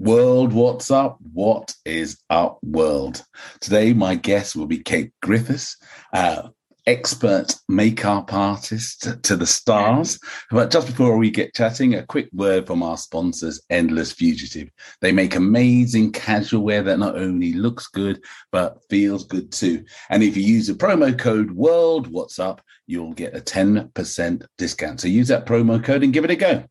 World, 0.00 0.52
what's 0.52 0.92
up? 0.92 1.18
What 1.32 1.74
is 1.84 2.18
up, 2.30 2.60
world? 2.62 3.20
Today, 3.60 3.92
my 3.92 4.14
guest 4.14 4.54
will 4.54 4.66
be 4.66 4.78
Kate 4.78 5.10
Griffiths, 5.22 5.76
uh, 6.12 6.50
expert 6.86 7.56
makeup 7.68 8.32
artist 8.32 9.08
to 9.24 9.34
the 9.34 9.44
stars. 9.44 10.20
But 10.52 10.70
just 10.70 10.86
before 10.86 11.18
we 11.18 11.32
get 11.32 11.52
chatting, 11.52 11.96
a 11.96 12.06
quick 12.06 12.28
word 12.32 12.68
from 12.68 12.80
our 12.80 12.96
sponsors, 12.96 13.60
Endless 13.70 14.12
Fugitive. 14.12 14.70
They 15.00 15.10
make 15.10 15.34
amazing 15.34 16.12
casual 16.12 16.62
wear 16.62 16.84
that 16.84 17.00
not 17.00 17.18
only 17.18 17.54
looks 17.54 17.88
good, 17.88 18.22
but 18.52 18.78
feels 18.88 19.24
good 19.24 19.50
too. 19.50 19.84
And 20.10 20.22
if 20.22 20.36
you 20.36 20.44
use 20.44 20.68
the 20.68 20.74
promo 20.74 21.18
code 21.18 21.50
WORLD, 21.50 22.06
what's 22.06 22.38
up, 22.38 22.62
you'll 22.86 23.14
get 23.14 23.36
a 23.36 23.40
10% 23.40 24.46
discount. 24.58 25.00
So 25.00 25.08
use 25.08 25.26
that 25.26 25.44
promo 25.44 25.82
code 25.82 26.04
and 26.04 26.12
give 26.12 26.22
it 26.22 26.30
a 26.30 26.36
go. 26.36 26.64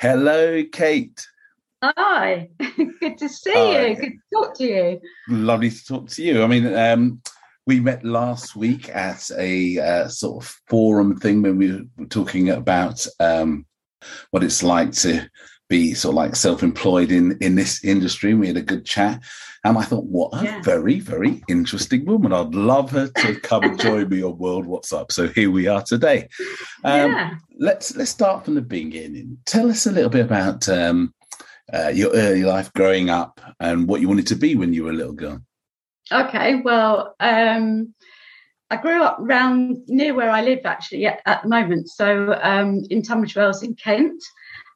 Hello, 0.00 0.64
Kate. 0.72 1.24
Hi, 1.82 2.50
good 3.00 3.16
to 3.18 3.28
see 3.28 3.52
Hi. 3.52 3.86
you. 3.86 3.96
Good 3.96 4.12
to 4.12 4.18
talk 4.34 4.54
to 4.56 4.64
you. 4.64 5.00
Lovely 5.28 5.70
to 5.70 5.86
talk 5.86 6.08
to 6.10 6.22
you. 6.22 6.42
I 6.42 6.46
mean, 6.46 6.74
um, 6.74 7.22
we 7.66 7.80
met 7.80 8.04
last 8.04 8.54
week 8.54 8.90
at 8.90 9.30
a 9.38 9.78
uh, 9.78 10.08
sort 10.08 10.44
of 10.44 10.60
forum 10.68 11.16
thing 11.16 11.40
when 11.40 11.56
we 11.56 11.72
were 11.96 12.06
talking 12.06 12.50
about 12.50 13.06
um, 13.18 13.64
what 14.30 14.44
it's 14.44 14.62
like 14.62 14.92
to 14.92 15.26
be 15.70 15.94
sort 15.94 16.12
of 16.12 16.16
like 16.16 16.36
self-employed 16.36 17.10
in 17.12 17.38
in 17.40 17.54
this 17.54 17.82
industry. 17.82 18.34
We 18.34 18.48
had 18.48 18.58
a 18.58 18.62
good 18.62 18.84
chat, 18.84 19.22
and 19.64 19.78
I 19.78 19.82
thought, 19.82 20.04
what 20.04 20.34
a 20.34 20.44
yeah. 20.44 20.62
very 20.62 21.00
very 21.00 21.42
interesting 21.48 22.04
woman. 22.04 22.34
I'd 22.34 22.54
love 22.54 22.90
her 22.90 23.08
to 23.08 23.40
come 23.40 23.62
and 23.62 23.80
join 23.80 24.10
me 24.10 24.22
on 24.22 24.36
World 24.36 24.66
What's 24.66 24.92
Up. 24.92 25.12
So 25.12 25.28
here 25.28 25.50
we 25.50 25.66
are 25.66 25.82
today. 25.82 26.28
Um, 26.84 27.12
yeah. 27.12 27.34
Let's 27.58 27.96
let's 27.96 28.10
start 28.10 28.44
from 28.44 28.56
the 28.56 28.62
beginning. 28.62 29.38
Tell 29.46 29.70
us 29.70 29.86
a 29.86 29.92
little 29.92 30.10
bit 30.10 30.26
about 30.26 30.68
um, 30.68 31.14
uh, 31.72 31.88
your 31.88 32.12
early 32.12 32.42
life 32.42 32.72
growing 32.72 33.10
up 33.10 33.40
and 33.60 33.88
what 33.88 34.00
you 34.00 34.08
wanted 34.08 34.26
to 34.28 34.36
be 34.36 34.54
when 34.54 34.72
you 34.72 34.84
were 34.84 34.90
a 34.90 34.94
little 34.94 35.12
girl. 35.12 35.40
Okay, 36.12 36.56
well, 36.64 37.14
um, 37.20 37.94
I 38.70 38.76
grew 38.76 39.02
up 39.02 39.16
round 39.20 39.78
near 39.88 40.14
where 40.14 40.30
I 40.30 40.42
live 40.42 40.60
actually 40.64 41.06
at, 41.06 41.20
at 41.26 41.42
the 41.42 41.48
moment, 41.48 41.88
so 41.88 42.38
um, 42.42 42.82
in 42.90 43.02
Tunbridge 43.02 43.36
Wells 43.36 43.62
in 43.62 43.74
Kent. 43.74 44.22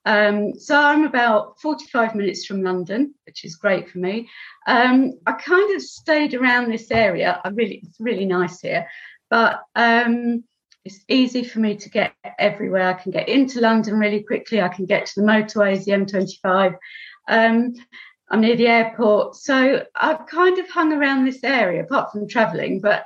Um, 0.07 0.53
so 0.59 0.79
I'm 0.79 1.05
about 1.05 1.61
45 1.61 2.15
minutes 2.15 2.45
from 2.45 2.63
London, 2.63 3.15
which 3.25 3.45
is 3.45 3.57
great 3.57 3.89
for 3.89 3.99
me. 3.99 4.29
Um, 4.67 5.13
I 5.27 5.33
kind 5.33 5.75
of 5.75 5.83
stayed 5.83 6.35
around 6.35 6.71
this 6.71 6.91
area. 6.91 7.41
I 7.43 7.49
really, 7.49 7.81
it's 7.83 7.99
really 7.99 8.27
nice 8.27 8.61
here, 8.61 8.87
but 9.31 9.63
um, 9.75 10.45
it's 10.85 11.05
easy 11.09 11.45
for 11.45 11.61
me 11.61 11.77
to 11.77 11.89
get 11.89 12.15
everywhere. 12.39 12.89
I 12.89 12.95
can 12.95 13.11
get 13.11 13.29
into 13.29 13.61
London 13.61 13.99
really 13.99 14.23
quickly. 14.23 14.61
I 14.61 14.69
can 14.69 14.85
get 14.85 15.07
to 15.07 15.21
the 15.21 15.27
motorways, 15.27 15.85
the 15.85 15.93
M25. 15.93 16.77
Um, 17.29 17.75
I'm 18.31 18.41
near 18.41 18.57
the 18.57 18.69
airport. 18.69 19.37
So 19.37 19.85
I've 19.95 20.27
kind 20.27 20.59
of 20.59 20.69
hung 20.69 20.93
around 20.93 21.25
this 21.25 21.43
area 21.43 21.83
apart 21.83 22.13
from 22.13 22.29
traveling, 22.29 22.81
but 22.81 23.05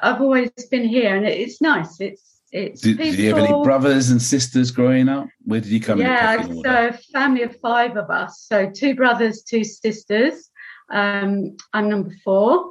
I've 0.00 0.20
always 0.20 0.50
been 0.70 0.88
here 0.88 1.14
and 1.14 1.24
it's 1.24 1.60
nice. 1.60 2.00
It's 2.00 2.34
it's 2.50 2.82
did, 2.82 2.98
did, 2.98 3.18
you 3.18 3.34
have 3.34 3.38
any 3.38 3.64
brothers 3.64 4.10
and 4.10 4.22
sisters 4.22 4.70
growing 4.70 5.08
up? 5.08 5.26
Where 5.44 5.60
did 5.60 5.70
you 5.70 5.80
come? 5.80 5.98
Yeah, 5.98 6.40
so 6.46 6.88
a 6.88 6.92
family 6.92 7.42
of 7.42 7.58
five 7.60 7.96
of 7.96 8.10
us. 8.10 8.46
So 8.48 8.70
two 8.70 8.94
brothers, 8.94 9.42
two 9.42 9.64
sisters. 9.64 10.50
Um, 10.88 11.56
I'm 11.72 11.88
number 11.88 12.12
four. 12.24 12.70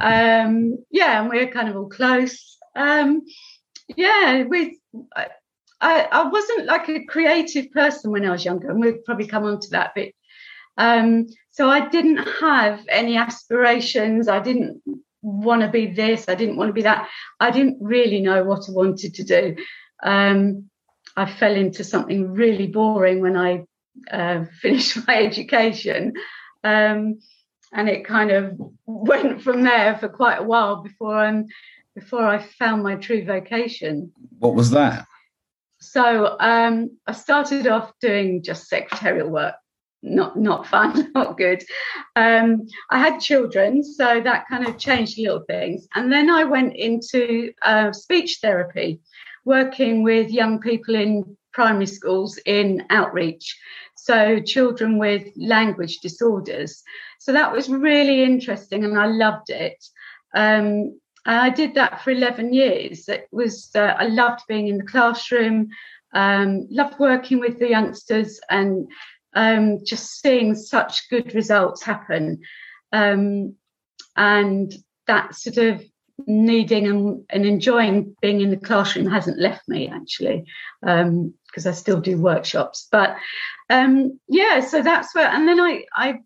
Um, 0.00 0.78
yeah, 0.90 1.20
and 1.20 1.28
we're 1.28 1.48
kind 1.48 1.68
of 1.68 1.76
all 1.76 1.88
close. 1.88 2.58
Um, 2.76 3.22
yeah, 3.96 4.44
we. 4.44 4.78
I, 5.80 6.08
I 6.10 6.28
wasn't 6.28 6.66
like 6.66 6.88
a 6.88 7.04
creative 7.04 7.70
person 7.72 8.10
when 8.10 8.24
I 8.24 8.30
was 8.30 8.44
younger, 8.44 8.70
and 8.70 8.80
we'll 8.80 8.98
probably 9.04 9.26
come 9.26 9.44
on 9.44 9.60
to 9.60 9.70
that. 9.70 9.92
But 9.94 10.08
um, 10.78 11.26
so 11.50 11.68
I 11.68 11.88
didn't 11.88 12.26
have 12.40 12.80
any 12.88 13.16
aspirations. 13.16 14.28
I 14.28 14.40
didn't 14.40 14.82
want 15.22 15.62
to 15.62 15.68
be 15.68 15.86
this. 15.86 16.28
I 16.28 16.34
didn't 16.34 16.56
want 16.56 16.68
to 16.68 16.74
be 16.74 16.82
that. 16.82 17.08
I 17.40 17.50
didn't 17.50 17.78
really 17.80 18.20
know 18.20 18.44
what 18.44 18.68
I 18.68 18.72
wanted 18.72 19.14
to 19.14 19.24
do. 19.24 19.56
Um, 20.02 20.70
I 21.16 21.30
fell 21.30 21.54
into 21.54 21.84
something 21.84 22.32
really 22.32 22.66
boring 22.66 23.20
when 23.20 23.36
I 23.36 23.64
uh, 24.10 24.44
finished 24.60 25.06
my 25.06 25.22
education. 25.22 26.14
Um, 26.62 27.18
and 27.72 27.88
it 27.88 28.04
kind 28.04 28.30
of 28.30 28.54
went 28.86 29.42
from 29.42 29.62
there 29.62 29.96
for 29.98 30.08
quite 30.08 30.40
a 30.40 30.44
while 30.44 30.82
before 30.82 31.16
I'm 31.16 31.46
before 31.94 32.26
I 32.26 32.38
found 32.38 32.82
my 32.82 32.96
true 32.96 33.24
vocation. 33.24 34.12
What 34.38 34.54
was 34.54 34.70
that? 34.70 35.06
So 35.80 36.36
um, 36.40 36.96
I 37.06 37.12
started 37.12 37.66
off 37.66 37.92
doing 38.00 38.42
just 38.42 38.68
secretarial 38.68 39.28
work 39.28 39.54
not 40.04 40.36
not 40.36 40.66
fun, 40.66 41.10
not 41.14 41.36
good. 41.36 41.64
Um, 42.14 42.66
I 42.90 42.98
had 42.98 43.18
children, 43.18 43.82
so 43.82 44.20
that 44.20 44.46
kind 44.48 44.66
of 44.66 44.78
changed 44.78 45.18
little 45.18 45.44
things. 45.48 45.88
And 45.94 46.12
then 46.12 46.30
I 46.30 46.44
went 46.44 46.76
into 46.76 47.52
uh, 47.62 47.92
speech 47.92 48.38
therapy, 48.42 49.00
working 49.44 50.02
with 50.02 50.30
young 50.30 50.60
people 50.60 50.94
in 50.94 51.36
primary 51.52 51.86
schools 51.86 52.38
in 52.44 52.84
outreach, 52.90 53.58
so 53.96 54.40
children 54.40 54.98
with 54.98 55.26
language 55.36 56.00
disorders. 56.00 56.82
So 57.18 57.32
that 57.32 57.52
was 57.52 57.68
really 57.68 58.22
interesting, 58.22 58.84
and 58.84 58.98
I 58.98 59.06
loved 59.06 59.50
it. 59.50 59.82
Um, 60.34 61.00
I 61.26 61.50
did 61.50 61.74
that 61.74 62.02
for 62.02 62.10
11 62.10 62.52
years. 62.52 63.08
It 63.08 63.28
was 63.32 63.70
uh, 63.74 63.94
I 63.98 64.06
loved 64.06 64.42
being 64.48 64.68
in 64.68 64.78
the 64.78 64.84
classroom, 64.84 65.68
um, 66.12 66.66
loved 66.70 66.98
working 66.98 67.40
with 67.40 67.58
the 67.58 67.68
youngsters, 67.68 68.40
and 68.50 68.86
um, 69.34 69.84
just 69.84 70.20
seeing 70.20 70.54
such 70.54 71.08
good 71.08 71.34
results 71.34 71.82
happen. 71.82 72.40
Um, 72.92 73.56
and 74.16 74.72
that 75.06 75.34
sort 75.34 75.58
of 75.58 75.82
needing 76.26 76.86
and, 76.86 77.24
and, 77.30 77.44
enjoying 77.44 78.16
being 78.20 78.40
in 78.40 78.50
the 78.50 78.56
classroom 78.56 79.06
hasn't 79.06 79.40
left 79.40 79.68
me 79.68 79.88
actually 79.88 80.44
because 80.80 81.66
um, 81.66 81.70
I 81.70 81.72
still 81.72 82.00
do 82.00 82.20
workshops. 82.20 82.86
But 82.90 83.16
um, 83.68 84.20
yeah, 84.28 84.60
so 84.60 84.82
that's 84.82 85.14
where, 85.14 85.28
and 85.28 85.48
then 85.48 85.60
I, 85.60 85.84
I, 85.92 86.20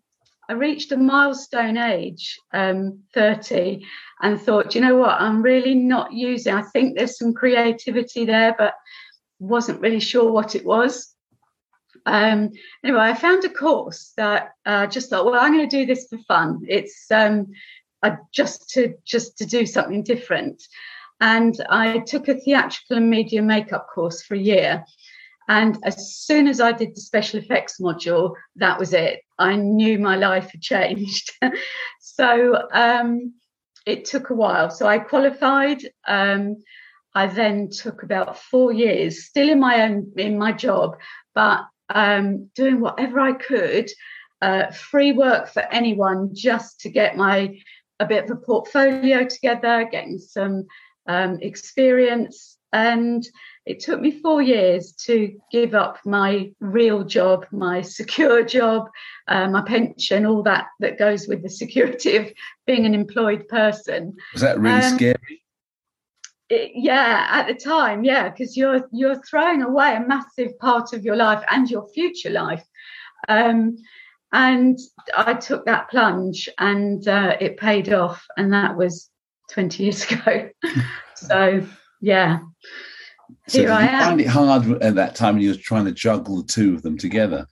I 0.49 0.53
reached 0.53 0.91
a 0.91 0.97
milestone 0.97 1.77
age, 1.77 2.39
um, 2.51 3.03
30, 3.13 3.85
and 4.23 4.41
thought, 4.41 4.73
you 4.73 4.81
know 4.81 4.95
what, 4.95 5.21
I'm 5.21 5.43
really 5.43 5.75
not 5.75 6.11
using, 6.11 6.55
I 6.55 6.63
think 6.63 6.97
there's 6.97 7.19
some 7.19 7.35
creativity 7.35 8.25
there, 8.25 8.55
but 8.57 8.73
wasn't 9.37 9.79
really 9.79 9.99
sure 9.99 10.31
what 10.31 10.55
it 10.55 10.65
was. 10.65 11.13
Um, 12.07 12.49
anyway, 12.83 13.01
I 13.01 13.13
found 13.13 13.45
a 13.45 13.49
course 13.49 14.13
that 14.17 14.53
I 14.65 14.85
uh, 14.85 14.87
just 14.87 15.11
thought, 15.11 15.25
well, 15.25 15.39
I'm 15.39 15.53
going 15.53 15.69
to 15.69 15.77
do 15.77 15.85
this 15.85 16.07
for 16.09 16.17
fun. 16.27 16.61
It's 16.67 17.05
um, 17.11 17.47
I, 18.01 18.17
just 18.33 18.71
to 18.71 18.95
just 19.05 19.37
to 19.37 19.45
do 19.45 19.65
something 19.65 20.01
different, 20.01 20.63
and 21.19 21.59
I 21.69 21.99
took 21.99 22.27
a 22.27 22.35
theatrical 22.35 22.97
and 22.97 23.09
media 23.09 23.41
makeup 23.41 23.87
course 23.93 24.23
for 24.23 24.35
a 24.35 24.39
year. 24.39 24.83
And 25.47 25.77
as 25.83 26.15
soon 26.15 26.47
as 26.47 26.61
I 26.61 26.71
did 26.71 26.95
the 26.95 27.01
special 27.01 27.39
effects 27.39 27.79
module, 27.79 28.35
that 28.55 28.79
was 28.79 28.93
it. 28.93 29.21
I 29.39 29.55
knew 29.55 29.97
my 29.97 30.17
life 30.17 30.51
had 30.51 30.61
changed. 30.61 31.31
so 32.01 32.67
um, 32.71 33.33
it 33.85 34.05
took 34.05 34.29
a 34.29 34.35
while. 34.35 34.69
So 34.69 34.85
I 34.85 34.99
qualified. 34.99 35.81
Um, 36.07 36.57
I 37.15 37.27
then 37.27 37.69
took 37.69 38.03
about 38.03 38.37
four 38.37 38.71
years, 38.71 39.25
still 39.25 39.49
in 39.49 39.59
my 39.59 39.81
own 39.81 40.13
in 40.17 40.37
my 40.37 40.51
job, 40.51 40.97
but 41.33 41.61
um, 41.89 42.49
doing 42.53 42.79
whatever 42.79 43.19
I 43.19 43.33
could, 43.33 43.89
uh, 44.41 44.71
free 44.71 45.11
work 45.11 45.47
for 45.47 45.61
anyone 45.61 46.35
just 46.35 46.81
to 46.81 46.89
get 46.89 47.17
my 47.17 47.57
a 47.99 48.05
bit 48.05 48.25
of 48.25 48.31
a 48.31 48.35
portfolio 48.35 49.25
together, 49.25 49.89
getting 49.91 50.19
some 50.19 50.67
um, 51.07 51.39
experience. 51.41 52.58
And 52.71 53.27
it 53.65 53.79
took 53.79 53.99
me 53.99 54.11
four 54.11 54.41
years 54.41 54.91
to 55.05 55.35
give 55.51 55.73
up 55.73 55.99
my 56.05 56.51
real 56.59 57.03
job, 57.03 57.45
my 57.51 57.81
secure 57.97 58.43
job, 58.43 58.89
uh, 59.27 59.47
my 59.47 59.61
pension, 59.61 60.25
all 60.25 60.43
that 60.43 60.67
that 60.79 60.99
goes 60.99 61.27
with 61.27 61.41
the 61.43 61.49
security 61.61 62.17
of 62.17 62.31
being 62.65 62.85
an 62.85 62.93
employed 62.93 63.47
person. 63.47 64.15
Was 64.33 64.41
that 64.41 64.59
really 64.59 64.81
um, 64.81 64.95
scary? 64.95 65.43
it, 66.49 66.71
yeah 66.73 67.27
at 67.29 67.47
the 67.47 67.53
time 67.53 68.03
yeah 68.03 68.29
because 68.29 68.57
you're 68.57 68.87
you're 68.91 69.21
throwing 69.23 69.61
away 69.61 69.95
a 69.95 70.07
massive 70.07 70.57
part 70.59 70.93
of 70.93 71.05
your 71.05 71.15
life 71.15 71.43
and 71.51 71.69
your 71.69 71.87
future 71.89 72.29
life 72.29 72.63
um, 73.27 73.77
and 74.33 74.79
i 75.15 75.33
took 75.33 75.65
that 75.65 75.89
plunge 75.89 76.49
and 76.57 77.07
uh, 77.07 77.35
it 77.39 77.57
paid 77.57 77.93
off 77.93 78.25
and 78.37 78.51
that 78.51 78.75
was 78.75 79.09
20 79.51 79.83
years 79.83 80.11
ago 80.11 80.49
so 81.15 81.65
yeah 82.01 82.39
so 83.47 83.59
here 83.59 83.71
i 83.71 83.83
am 83.83 84.03
find 84.03 84.21
it 84.21 84.27
hard 84.27 84.83
at 84.83 84.95
that 84.95 85.15
time 85.15 85.35
when 85.35 85.43
you 85.43 85.49
were 85.49 85.55
trying 85.55 85.85
to 85.85 85.91
juggle 85.91 86.37
the 86.37 86.47
two 86.47 86.73
of 86.73 86.81
them 86.81 86.97
together 86.97 87.45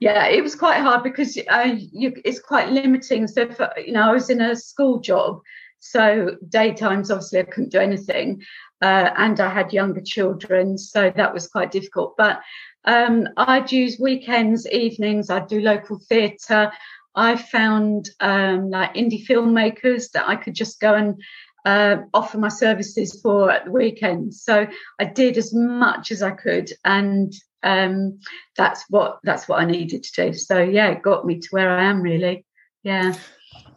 yeah 0.00 0.26
it 0.26 0.42
was 0.42 0.54
quite 0.54 0.80
hard 0.80 1.02
because 1.02 1.38
uh, 1.48 1.74
you, 1.92 2.12
it's 2.24 2.40
quite 2.40 2.70
limiting 2.70 3.26
so 3.26 3.50
for, 3.50 3.72
you 3.78 3.92
know 3.92 4.02
i 4.02 4.12
was 4.12 4.30
in 4.30 4.40
a 4.40 4.56
school 4.56 5.00
job 5.00 5.40
so 5.84 6.38
daytimes, 6.48 7.10
obviously, 7.10 7.40
I 7.40 7.42
couldn't 7.42 7.72
do 7.72 7.78
anything. 7.78 8.42
uh, 8.80 9.10
and 9.16 9.38
I 9.38 9.50
had 9.50 9.72
younger 9.72 10.00
children, 10.00 10.78
so 10.78 11.12
that 11.14 11.32
was 11.32 11.46
quite 11.46 11.70
difficult. 11.70 12.14
But 12.16 12.40
um, 12.86 13.28
I'd 13.36 13.70
use 13.70 13.98
weekends, 14.00 14.66
evenings. 14.68 15.30
I'd 15.30 15.46
do 15.46 15.60
local 15.60 15.98
theatre. 16.08 16.72
I 17.14 17.36
found 17.36 18.10
um, 18.20 18.70
like 18.70 18.94
indie 18.94 19.26
filmmakers 19.26 20.10
that 20.12 20.28
I 20.28 20.36
could 20.36 20.54
just 20.54 20.80
go 20.80 20.94
and 20.94 21.22
uh, 21.64 21.98
offer 22.12 22.38
my 22.38 22.48
services 22.48 23.20
for 23.20 23.50
at 23.50 23.64
the 23.64 23.70
weekend. 23.70 24.34
So 24.34 24.66
I 24.98 25.04
did 25.04 25.38
as 25.38 25.54
much 25.54 26.10
as 26.12 26.22
I 26.22 26.30
could, 26.30 26.70
and 26.84 27.32
um, 27.62 28.20
that's 28.56 28.84
what 28.90 29.18
that's 29.22 29.48
what 29.48 29.60
I 29.60 29.64
needed 29.64 30.02
to 30.04 30.26
do. 30.26 30.32
So 30.34 30.60
yeah, 30.60 30.88
it 30.88 31.02
got 31.02 31.26
me 31.26 31.40
to 31.40 31.48
where 31.50 31.70
I 31.70 31.84
am 31.84 32.02
really. 32.02 32.44
Yeah. 32.82 33.14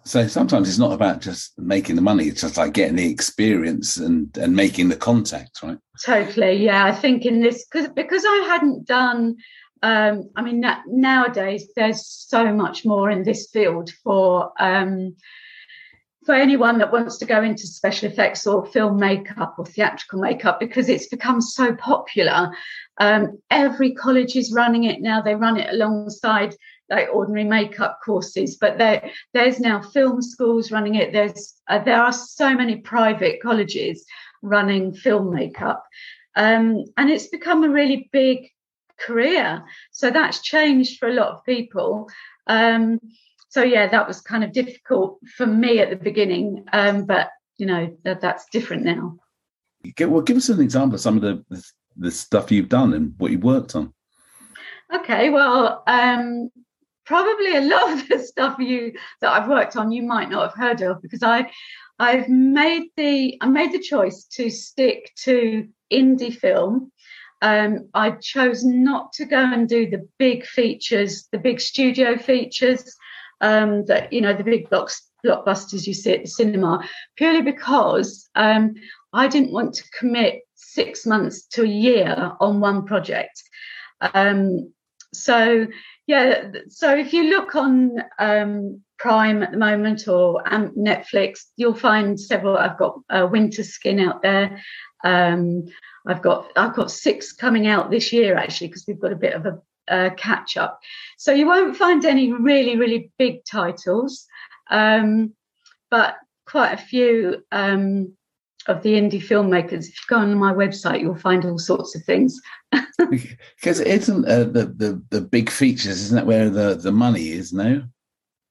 So 0.04 0.28
sometimes 0.28 0.70
it's 0.70 0.78
not 0.78 0.94
about 0.94 1.22
just 1.22 1.58
making 1.58 1.96
the 1.96 2.02
money; 2.02 2.26
it's 2.26 2.42
just 2.42 2.58
like 2.58 2.74
getting 2.74 2.98
the 2.98 3.10
experience 3.10 3.98
and 3.98 4.36
and 4.38 4.56
making 4.56 4.90
the 4.90 4.96
contact, 4.96 5.62
right? 5.64 5.78
Totally, 6.06 6.64
yeah. 6.64 6.86
I 6.86 6.92
think 6.92 7.26
in 7.26 7.42
this 7.42 7.66
because 7.66 7.90
because 7.90 8.24
I 8.26 8.46
hadn't 8.48 8.86
done. 8.86 9.38
Um, 9.84 10.32
I 10.36 10.42
mean, 10.42 10.66
nowadays 10.88 11.68
there's 11.76 12.04
so 12.04 12.52
much 12.52 12.84
more 12.84 13.12
in 13.12 13.22
this 13.24 13.48
field 13.54 13.92
for 14.04 14.52
um, 14.60 15.16
for 16.28 16.36
anyone 16.36 16.78
that 16.78 16.92
wants 16.92 17.18
to 17.18 17.26
go 17.26 17.42
into 17.42 17.66
special 17.66 18.12
effects 18.12 18.46
or 18.46 18.66
film 18.66 19.00
makeup 19.00 19.56
or 19.58 19.66
theatrical 19.66 20.20
makeup 20.20 20.60
because 20.60 20.90
it's 20.90 21.08
become 21.08 21.40
so 21.40 21.74
popular. 21.74 22.52
Um, 22.98 23.40
every 23.50 23.94
college 23.94 24.36
is 24.36 24.52
running 24.52 24.84
it 24.84 25.00
now. 25.00 25.22
They 25.22 25.36
run 25.36 25.56
it 25.56 25.74
alongside 25.74 26.54
like 26.90 27.08
ordinary 27.14 27.46
makeup 27.46 28.00
courses, 28.04 28.58
but 28.58 28.78
there, 28.78 29.10
there's 29.34 29.62
now 29.62 29.82
film 29.82 30.22
schools 30.22 30.70
running 30.70 30.96
it. 30.96 31.14
There's 31.14 31.56
uh, 31.70 31.80
there 31.80 32.02
are 32.02 32.12
so 32.12 32.54
many 32.54 32.76
private 32.76 33.42
colleges 33.42 34.06
running 34.42 34.94
film 34.94 35.34
makeup, 35.34 35.82
um, 36.36 36.84
and 36.98 37.10
it's 37.10 37.28
become 37.28 37.64
a 37.64 37.70
really 37.70 38.10
big 38.12 38.50
career. 39.00 39.64
So 39.92 40.12
that's 40.12 40.42
changed 40.42 41.00
for 41.00 41.08
a 41.08 41.14
lot 41.14 41.30
of 41.30 41.46
people. 41.46 42.10
Um, 42.48 43.00
so 43.50 43.64
yeah, 43.64 43.88
that 43.88 44.08
was 44.08 44.22
kind 44.22 44.44
of 44.44 44.52
difficult 44.52 45.20
for 45.36 45.46
me 45.46 45.80
at 45.80 45.90
the 45.90 45.96
beginning, 45.96 46.66
um, 46.74 47.06
but 47.06 47.30
you 47.58 47.66
know 47.66 47.96
that, 48.04 48.22
that's 48.22 48.46
different 48.52 48.84
now. 48.84 49.18
Well, 50.00 50.22
give 50.22 50.38
us 50.38 50.50
an 50.50 50.62
example 50.62 50.96
of 50.96 51.02
some 51.02 51.16
of 51.16 51.22
the, 51.22 51.64
the, 51.96 52.12
stuff 52.12 52.52
you've 52.52 52.68
done 52.68 52.94
and 52.94 53.14
what 53.20 53.32
you've 53.32 53.44
worked 53.44 53.76
on. 53.76 53.94
Okay, 54.94 55.30
well, 55.30 55.84
um, 55.88 56.50
probably 57.06 57.56
a 57.56 57.62
lot 57.76 57.94
of 57.94 58.08
the 58.10 58.20
stuff 58.20 58.60
you 58.60 58.94
that 59.22 59.32
I've 59.32 59.48
worked 59.48 59.78
on 59.78 59.92
you 59.92 60.04
might 60.04 60.30
not 60.30 60.50
have 60.50 60.58
heard 60.58 60.82
of 60.82 61.02
because 61.02 61.24
I 61.24 61.50
I've 62.00 62.28
made 62.28 62.90
the 62.98 63.38
I 63.42 63.48
made 63.48 63.72
the 63.72 63.80
choice 63.80 64.26
to 64.34 64.50
stick 64.50 65.14
to 65.24 65.68
indie 65.92 66.36
film. 66.36 66.92
Um, 67.42 67.90
I 67.94 68.12
chose 68.12 68.64
not 68.64 69.14
to 69.14 69.26
go 69.26 69.38
and 69.38 69.70
do 69.70 69.90
the 69.90 70.08
big 70.18 70.44
features, 70.44 71.28
the 71.32 71.38
big 71.38 71.62
studio 71.62 72.18
features 72.18 72.96
um, 73.42 73.86
that 73.86 74.12
you 74.12 74.22
know 74.22 74.34
the 74.34 74.44
big 74.44 74.70
blocks, 74.70 75.10
blockbusters 75.26 75.88
you 75.88 75.94
see 75.94 76.14
at 76.14 76.22
the 76.22 76.28
cinema, 76.28 76.88
purely 77.16 77.42
because 77.42 78.30
um, 78.36 78.76
I 79.14 79.28
didn't 79.28 79.52
want 79.52 79.74
to 79.76 79.90
commit 79.98 80.42
six 80.56 81.06
months 81.06 81.46
to 81.48 81.64
a 81.64 81.68
year 81.68 82.32
on 82.40 82.60
one 82.60 82.86
project. 82.86 83.42
Um, 84.02 84.74
so 85.14 85.68
yeah, 86.08 86.52
so 86.70 86.96
if 86.96 87.14
you 87.14 87.30
look 87.30 87.56
on 87.56 88.02
um, 88.20 88.82
Prime 88.98 89.44
at 89.44 89.52
the 89.52 89.58
moment 89.58 90.08
or 90.08 90.42
um, 90.52 90.72
Netflix, 90.72 91.46
you'll 91.58 91.76
find 91.76 92.20
several. 92.20 92.58
I've 92.58 92.78
got 92.78 93.00
uh, 93.10 93.28
Winter 93.30 93.64
Skin 93.64 94.00
out 94.00 94.22
there. 94.22 94.62
Um, 95.04 95.66
I've 96.08 96.22
got 96.22 96.48
I've 96.56 96.76
got 96.76 96.92
six 96.92 97.34
coming 97.34 97.68
out 97.68 97.92
this 97.92 98.14
year 98.14 98.36
actually 98.36 98.68
because 98.68 98.86
we've 98.88 99.00
got 99.00 99.12
a 99.12 99.18
bit 99.18 99.34
of 99.34 99.46
a 99.46 99.60
uh, 99.88 100.12
catch 100.18 100.58
up. 100.58 100.80
So 101.18 101.32
you 101.34 101.48
won't 101.48 101.78
find 101.78 102.06
any 102.06 102.32
really, 102.32 102.78
really 102.78 103.12
big 103.18 103.44
titles, 103.46 104.26
um, 104.70 105.34
but 105.90 106.16
quite 106.46 106.74
a 106.74 106.78
few 106.78 107.44
um, 107.52 108.14
of 108.68 108.84
the 108.84 108.94
indie 108.94 109.24
filmmakers. 109.24 109.88
If 109.88 109.96
you 109.96 110.08
go 110.10 110.18
on 110.18 110.36
my 110.36 110.54
website, 110.54 111.02
you'll 111.02 111.16
find 111.16 111.46
all 111.46 111.60
sorts 111.60 111.96
of 111.96 112.04
things. 112.04 112.40
because 113.10 113.80
it 113.80 113.88
isn't 113.88 114.26
uh, 114.26 114.46
the, 114.46 114.74
the 114.78 115.02
the 115.10 115.22
big 115.22 115.50
features, 115.50 116.02
isn't 116.02 116.16
that 116.16 116.26
where 116.26 116.50
the 116.50 116.76
the 116.76 116.92
money 116.92 117.30
is? 117.30 117.54
No. 117.54 117.84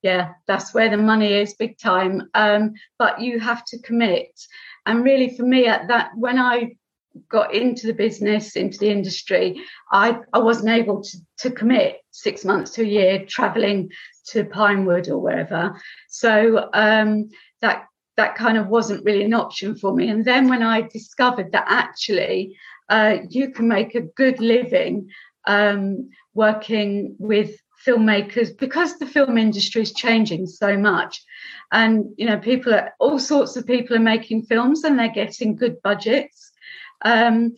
Yeah, 0.03 0.33
that's 0.47 0.73
where 0.73 0.89
the 0.89 0.99
money 0.99 1.33
is, 1.33 1.55
big 1.55 1.79
time. 1.79 2.29
Um, 2.35 2.75
but 2.99 3.21
you 3.21 3.41
have 3.41 3.65
to 3.67 3.79
commit, 3.81 4.29
and 4.85 5.05
really, 5.05 5.37
for 5.37 5.43
me, 5.43 5.67
at 5.67 5.89
that 5.89 6.11
when 6.17 6.39
I 6.39 6.77
got 7.29 7.55
into 7.55 7.87
the 7.87 7.95
business, 7.95 8.57
into 8.57 8.79
the 8.79 8.91
industry, 8.91 9.61
I, 9.93 10.19
I 10.33 10.39
wasn't 10.39 10.71
able 10.71 11.03
to, 11.03 11.19
to 11.39 11.51
commit 11.51 12.01
six 12.11 12.45
months 12.45 12.73
to 12.73 12.83
a 12.83 12.87
year 12.87 13.25
traveling 13.27 13.91
to 14.29 14.45
Pinewood 14.45 15.09
or 15.09 15.19
wherever. 15.19 15.81
So 16.09 16.69
um, 16.73 17.31
that 17.61 17.87
that 18.17 18.35
kind 18.35 18.57
of 18.57 18.69
wasn't 18.69 19.05
really 19.05 19.25
an 19.25 19.35
option 19.35 19.77
for 19.77 19.95
me. 19.95 20.09
And 20.09 20.25
then 20.25 20.49
when 20.49 20.63
I 20.63 20.81
discovered 20.81 21.53
that 21.53 21.67
actually 21.69 22.57
uh, 22.89 23.19
you 23.29 23.51
can 23.51 23.69
make 23.69 23.95
a 23.95 24.01
good 24.01 24.41
living 24.41 25.11
um, 25.47 26.11
working 26.35 27.17
with 27.19 27.57
filmmakers 27.87 28.57
because 28.59 28.99
the 28.99 29.07
film 29.07 29.39
industry 29.39 29.83
is 29.83 29.93
changing 29.93 30.47
so 30.47 30.77
much 30.77 31.23
and 31.71 32.07
you 32.17 32.27
know 32.27 32.39
people 32.39 32.75
are 32.75 32.93
all 32.99 33.19
sorts 33.19 33.55
of 33.55 33.67
people 33.67 33.95
are 33.95 34.01
making 34.01 34.43
films 34.43 34.83
and 34.83 34.99
they're 34.99 35.13
getting 35.13 35.55
good 35.55 35.81
budgets 35.83 36.53
um, 37.05 37.55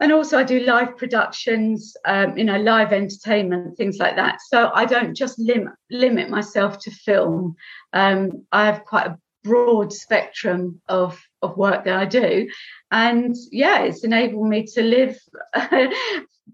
and 0.00 0.12
also, 0.12 0.38
I 0.38 0.44
do 0.44 0.60
live 0.60 0.96
productions, 0.96 1.96
um, 2.04 2.38
you 2.38 2.44
know, 2.44 2.58
live 2.58 2.92
entertainment, 2.92 3.76
things 3.76 3.98
like 3.98 4.14
that. 4.14 4.38
So 4.48 4.70
I 4.72 4.84
don't 4.84 5.14
just 5.14 5.38
lim- 5.40 5.74
limit 5.90 6.30
myself 6.30 6.78
to 6.80 6.90
film. 6.90 7.56
Um, 7.92 8.46
I 8.52 8.66
have 8.66 8.84
quite 8.84 9.08
a 9.08 9.18
broad 9.42 9.92
spectrum 9.92 10.80
of 10.88 11.20
of 11.42 11.56
work 11.56 11.84
that 11.84 11.96
I 11.96 12.04
do, 12.04 12.48
and 12.92 13.34
yeah, 13.50 13.82
it's 13.82 14.04
enabled 14.04 14.48
me 14.48 14.66
to 14.74 14.82
live 14.82 15.18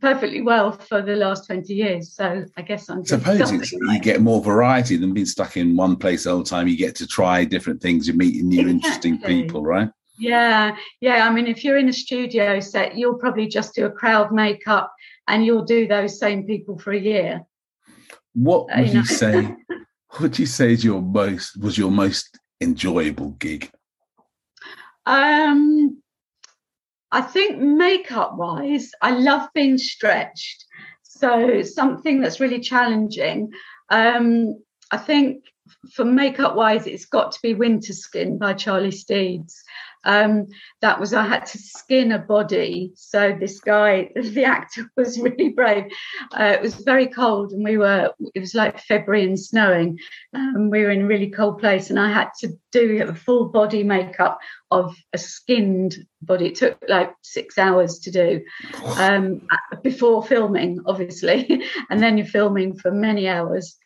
perfectly 0.00 0.40
well 0.40 0.72
for 0.72 1.02
the 1.02 1.16
last 1.16 1.46
twenty 1.46 1.74
years. 1.74 2.14
So 2.14 2.46
I 2.56 2.62
guess 2.62 2.88
I'm 2.88 3.04
suppose 3.04 3.52
you 3.52 4.00
get 4.00 4.22
more 4.22 4.40
variety 4.40 4.96
than 4.96 5.12
being 5.12 5.26
stuck 5.26 5.58
in 5.58 5.76
one 5.76 5.96
place 5.96 6.26
all 6.26 6.38
the 6.38 6.44
time. 6.44 6.66
You 6.66 6.78
get 6.78 6.94
to 6.96 7.06
try 7.06 7.44
different 7.44 7.82
things. 7.82 8.06
You're 8.06 8.16
meeting 8.16 8.48
new, 8.48 8.60
exactly. 8.60 8.72
interesting 8.72 9.20
people, 9.20 9.62
right? 9.62 9.90
Yeah, 10.16 10.76
yeah. 11.00 11.26
I 11.26 11.32
mean, 11.32 11.46
if 11.46 11.64
you're 11.64 11.78
in 11.78 11.88
a 11.88 11.92
studio 11.92 12.60
set, 12.60 12.96
you'll 12.96 13.18
probably 13.18 13.48
just 13.48 13.74
do 13.74 13.86
a 13.86 13.90
crowd 13.90 14.32
makeup 14.32 14.92
and 15.26 15.44
you'll 15.44 15.64
do 15.64 15.86
those 15.86 16.18
same 16.18 16.46
people 16.46 16.78
for 16.78 16.92
a 16.92 16.98
year. 16.98 17.42
What 18.34 18.66
uh, 18.72 18.80
would 18.80 18.88
you, 18.88 18.94
know? 18.94 19.00
you 19.00 19.06
say? 19.06 19.42
what 20.08 20.20
would 20.20 20.38
you 20.38 20.46
say 20.46 20.72
is 20.72 20.84
your 20.84 21.02
most 21.02 21.56
was 21.60 21.76
your 21.76 21.90
most 21.90 22.38
enjoyable 22.60 23.30
gig? 23.30 23.70
Um, 25.06 26.00
I 27.10 27.20
think 27.20 27.58
makeup 27.58 28.36
wise, 28.36 28.90
I 29.02 29.10
love 29.10 29.48
being 29.54 29.78
stretched. 29.78 30.64
So 31.02 31.62
something 31.62 32.20
that's 32.20 32.40
really 32.40 32.60
challenging. 32.60 33.52
Um, 33.88 34.60
I 34.90 34.96
think 34.96 35.44
for 35.92 36.04
makeup 36.04 36.56
wise, 36.56 36.86
it's 36.86 37.06
got 37.06 37.32
to 37.32 37.38
be 37.42 37.54
Winter 37.54 37.92
Skin 37.92 38.38
by 38.38 38.54
Charlie 38.54 38.90
Steeds 38.90 39.62
um, 40.04 40.46
that 40.80 41.00
was 41.00 41.14
I 41.14 41.26
had 41.26 41.46
to 41.46 41.58
skin 41.58 42.12
a 42.12 42.18
body. 42.18 42.92
So 42.94 43.36
this 43.38 43.60
guy, 43.60 44.10
the 44.16 44.44
actor, 44.44 44.90
was 44.96 45.18
really 45.18 45.50
brave. 45.50 45.84
Uh, 46.32 46.44
it 46.44 46.62
was 46.62 46.74
very 46.76 47.06
cold, 47.06 47.52
and 47.52 47.64
we 47.64 47.76
were. 47.76 48.12
It 48.34 48.40
was 48.40 48.54
like 48.54 48.80
February 48.80 49.24
and 49.24 49.38
snowing. 49.38 49.98
Um, 50.34 50.70
we 50.70 50.82
were 50.82 50.90
in 50.90 51.02
a 51.02 51.06
really 51.06 51.30
cold 51.30 51.58
place, 51.58 51.90
and 51.90 51.98
I 51.98 52.10
had 52.10 52.30
to 52.40 52.52
do 52.72 53.02
a 53.02 53.14
full 53.14 53.46
body 53.46 53.84
makeup 53.84 54.38
of 54.70 54.96
a 55.12 55.18
skinned 55.18 55.96
body. 56.22 56.46
It 56.46 56.56
took 56.56 56.78
like 56.88 57.14
six 57.22 57.58
hours 57.58 58.00
to 58.00 58.10
do 58.10 58.40
um, 58.96 59.46
before 59.82 60.22
filming, 60.22 60.80
obviously, 60.86 61.62
and 61.90 62.02
then 62.02 62.18
you're 62.18 62.26
filming 62.26 62.76
for 62.76 62.90
many 62.90 63.28
hours. 63.28 63.76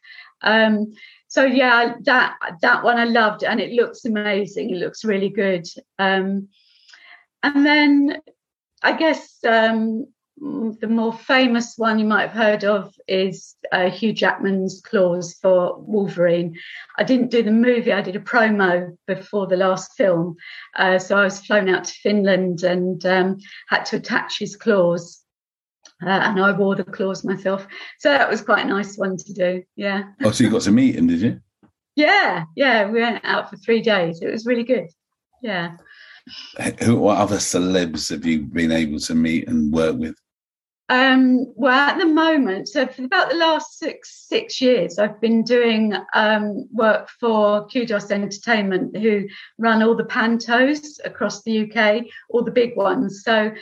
Um, 0.42 0.92
so 1.28 1.44
yeah, 1.44 1.94
that 2.04 2.36
that 2.62 2.82
one 2.82 2.98
I 2.98 3.04
loved, 3.04 3.44
and 3.44 3.60
it 3.60 3.72
looks 3.72 4.06
amazing. 4.06 4.70
It 4.70 4.78
looks 4.78 5.04
really 5.04 5.28
good. 5.28 5.66
Um, 5.98 6.48
and 7.42 7.66
then 7.66 8.22
I 8.82 8.96
guess 8.96 9.36
um, 9.46 10.06
the 10.38 10.88
more 10.88 11.12
famous 11.12 11.74
one 11.76 11.98
you 11.98 12.06
might 12.06 12.28
have 12.28 12.30
heard 12.30 12.64
of 12.64 12.94
is 13.06 13.56
uh, 13.72 13.90
Hugh 13.90 14.14
Jackman's 14.14 14.80
claws 14.80 15.34
for 15.34 15.78
Wolverine. 15.80 16.56
I 16.96 17.04
didn't 17.04 17.30
do 17.30 17.42
the 17.42 17.50
movie; 17.50 17.92
I 17.92 18.00
did 18.00 18.16
a 18.16 18.20
promo 18.20 18.96
before 19.06 19.46
the 19.46 19.58
last 19.58 19.92
film, 19.98 20.36
uh, 20.76 20.98
so 20.98 21.18
I 21.18 21.24
was 21.24 21.44
flown 21.44 21.68
out 21.68 21.84
to 21.84 21.92
Finland 21.92 22.62
and 22.62 23.04
um, 23.04 23.36
had 23.68 23.84
to 23.86 23.96
attach 23.96 24.38
his 24.38 24.56
claws 24.56 25.22
uh, 26.02 26.08
and 26.08 26.40
I 26.40 26.52
wore 26.52 26.76
the 26.76 26.84
claws 26.84 27.24
myself. 27.24 27.66
So 27.98 28.10
that 28.10 28.28
was 28.28 28.40
quite 28.40 28.64
a 28.64 28.68
nice 28.68 28.96
one 28.96 29.16
to 29.16 29.32
do. 29.32 29.62
Yeah. 29.76 30.04
Oh, 30.22 30.30
so 30.30 30.44
you 30.44 30.50
got 30.50 30.62
to 30.62 30.72
meet 30.72 30.96
him, 30.96 31.06
did 31.06 31.20
you? 31.20 31.40
yeah, 31.96 32.44
yeah. 32.54 32.88
We 32.88 33.00
went 33.00 33.24
out 33.24 33.50
for 33.50 33.56
three 33.56 33.82
days. 33.82 34.22
It 34.22 34.30
was 34.30 34.46
really 34.46 34.62
good. 34.62 34.88
Yeah. 35.42 35.76
Who, 36.82 36.96
what 36.96 37.18
other 37.18 37.36
celebs 37.36 38.10
have 38.10 38.24
you 38.24 38.42
been 38.42 38.70
able 38.70 39.00
to 39.00 39.14
meet 39.14 39.48
and 39.48 39.72
work 39.72 39.96
with? 39.96 40.14
Um, 40.90 41.52
well, 41.54 41.90
at 41.90 41.98
the 41.98 42.06
moment, 42.06 42.68
so 42.68 42.86
for 42.86 43.04
about 43.04 43.28
the 43.28 43.36
last 43.36 43.78
six 43.78 44.26
six 44.26 44.58
years, 44.60 44.98
I've 44.98 45.20
been 45.20 45.42
doing 45.42 45.94
um, 46.14 46.66
work 46.72 47.10
for 47.20 47.66
Qdos 47.68 48.10
Entertainment, 48.10 48.96
who 48.96 49.26
run 49.58 49.82
all 49.82 49.94
the 49.94 50.04
pantos 50.04 50.98
across 51.04 51.42
the 51.42 51.70
UK, 51.70 52.04
all 52.30 52.42
the 52.42 52.50
big 52.50 52.74
ones. 52.74 53.22
So 53.22 53.52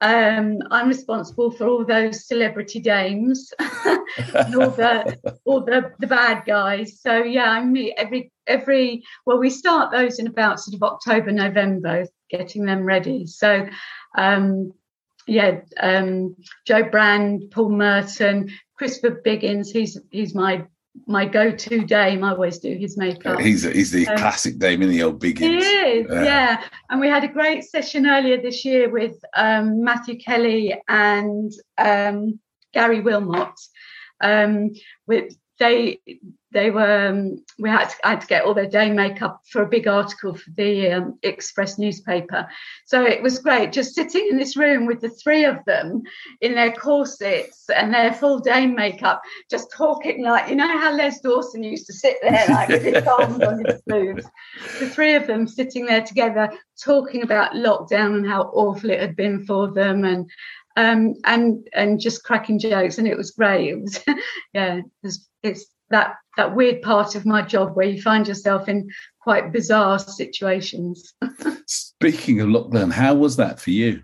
um, 0.00 0.58
I'm 0.70 0.88
responsible 0.88 1.50
for 1.50 1.66
all 1.66 1.84
those 1.84 2.26
celebrity 2.26 2.80
dames 2.80 3.52
and 3.58 4.54
all 4.54 4.70
the 4.70 5.18
all 5.44 5.64
the, 5.64 5.92
the 5.98 6.06
bad 6.06 6.44
guys. 6.44 7.00
So 7.00 7.22
yeah, 7.22 7.50
I 7.50 7.64
meet 7.64 7.94
every 7.96 8.30
every 8.46 9.04
well, 9.24 9.38
we 9.38 9.48
start 9.48 9.92
those 9.92 10.18
in 10.18 10.26
about 10.26 10.60
sort 10.60 10.74
of 10.74 10.82
October, 10.82 11.32
November, 11.32 12.06
getting 12.28 12.66
them 12.66 12.82
ready. 12.82 13.26
So 13.26 13.66
um, 14.18 14.72
yeah, 15.26 15.60
um, 15.80 16.36
Jo 16.66 16.84
Brand, 16.84 17.50
Paul 17.50 17.70
Merton, 17.70 18.50
Christopher 18.76 19.22
Biggins. 19.24 19.72
He's 19.72 19.98
he's 20.10 20.34
my 20.34 20.66
my 21.06 21.24
go-to 21.24 21.84
dame. 21.84 22.24
I 22.24 22.30
always 22.30 22.58
do 22.58 22.76
his 22.76 22.96
makeup. 22.96 23.40
He's 23.40 23.62
he's 23.62 23.90
the 23.90 24.06
um, 24.08 24.16
classic 24.16 24.58
dame 24.58 24.82
in 24.82 24.90
the 24.90 25.02
old 25.02 25.20
Biggins. 25.20 25.38
He 25.38 25.56
is, 25.58 26.06
yeah. 26.10 26.24
yeah. 26.24 26.64
And 26.90 27.00
we 27.00 27.08
had 27.08 27.24
a 27.24 27.28
great 27.28 27.64
session 27.64 28.06
earlier 28.06 28.40
this 28.40 28.64
year 28.64 28.90
with 28.90 29.16
um, 29.34 29.82
Matthew 29.82 30.18
Kelly 30.18 30.80
and 30.88 31.52
um, 31.78 32.40
Gary 32.72 33.00
Wilmot. 33.00 33.54
Um, 34.20 34.72
with 35.06 35.36
they 35.58 36.00
they 36.56 36.70
were 36.70 37.08
um, 37.08 37.44
we 37.58 37.68
had 37.68 37.90
to, 37.90 37.96
I 38.02 38.10
had 38.10 38.22
to 38.22 38.26
get 38.26 38.44
all 38.44 38.54
their 38.54 38.66
day 38.66 38.90
makeup 38.90 39.42
for 39.52 39.60
a 39.60 39.68
big 39.68 39.86
article 39.86 40.34
for 40.34 40.50
the 40.52 40.90
um, 40.90 41.18
Express 41.22 41.78
newspaper. 41.78 42.48
So 42.86 43.04
it 43.04 43.22
was 43.22 43.40
great 43.40 43.72
just 43.72 43.94
sitting 43.94 44.28
in 44.30 44.38
this 44.38 44.56
room 44.56 44.86
with 44.86 45.02
the 45.02 45.10
three 45.10 45.44
of 45.44 45.62
them 45.66 46.02
in 46.40 46.54
their 46.54 46.72
corsets 46.72 47.66
and 47.68 47.92
their 47.92 48.10
full 48.14 48.38
day 48.38 48.66
makeup, 48.66 49.20
just 49.50 49.70
talking 49.70 50.22
like 50.22 50.48
you 50.48 50.56
know 50.56 50.66
how 50.66 50.96
Les 50.96 51.20
Dawson 51.20 51.62
used 51.62 51.86
to 51.88 51.92
sit 51.92 52.16
there 52.22 52.46
like 52.48 52.70
with 52.70 52.84
his 52.84 53.06
arms 53.06 53.42
on 53.42 53.62
his 53.62 53.82
boobs. 53.86 54.24
The 54.80 54.88
three 54.88 55.14
of 55.14 55.26
them 55.26 55.46
sitting 55.46 55.84
there 55.84 56.02
together 56.02 56.50
talking 56.82 57.22
about 57.22 57.52
lockdown 57.52 58.16
and 58.16 58.26
how 58.26 58.44
awful 58.54 58.88
it 58.88 59.00
had 59.00 59.14
been 59.14 59.44
for 59.44 59.70
them 59.70 60.04
and 60.04 60.30
um, 60.78 61.16
and 61.24 61.68
and 61.74 62.00
just 62.00 62.24
cracking 62.24 62.58
jokes, 62.58 62.96
and 62.96 63.06
it 63.06 63.16
was 63.16 63.30
great. 63.32 63.68
It 63.68 63.80
was, 63.80 64.00
yeah, 64.54 64.76
it 64.76 64.84
was, 65.02 65.28
it's 65.42 65.66
that 65.90 66.16
that 66.36 66.54
weird 66.54 66.82
part 66.82 67.14
of 67.14 67.24
my 67.24 67.42
job 67.42 67.76
where 67.76 67.86
you 67.86 68.00
find 68.00 68.28
yourself 68.28 68.68
in 68.68 68.88
quite 69.20 69.52
bizarre 69.52 69.98
situations. 69.98 71.14
Speaking 71.66 72.40
of 72.40 72.48
lockdown, 72.48 72.92
how 72.92 73.14
was 73.14 73.36
that 73.36 73.58
for 73.58 73.70
you? 73.70 74.02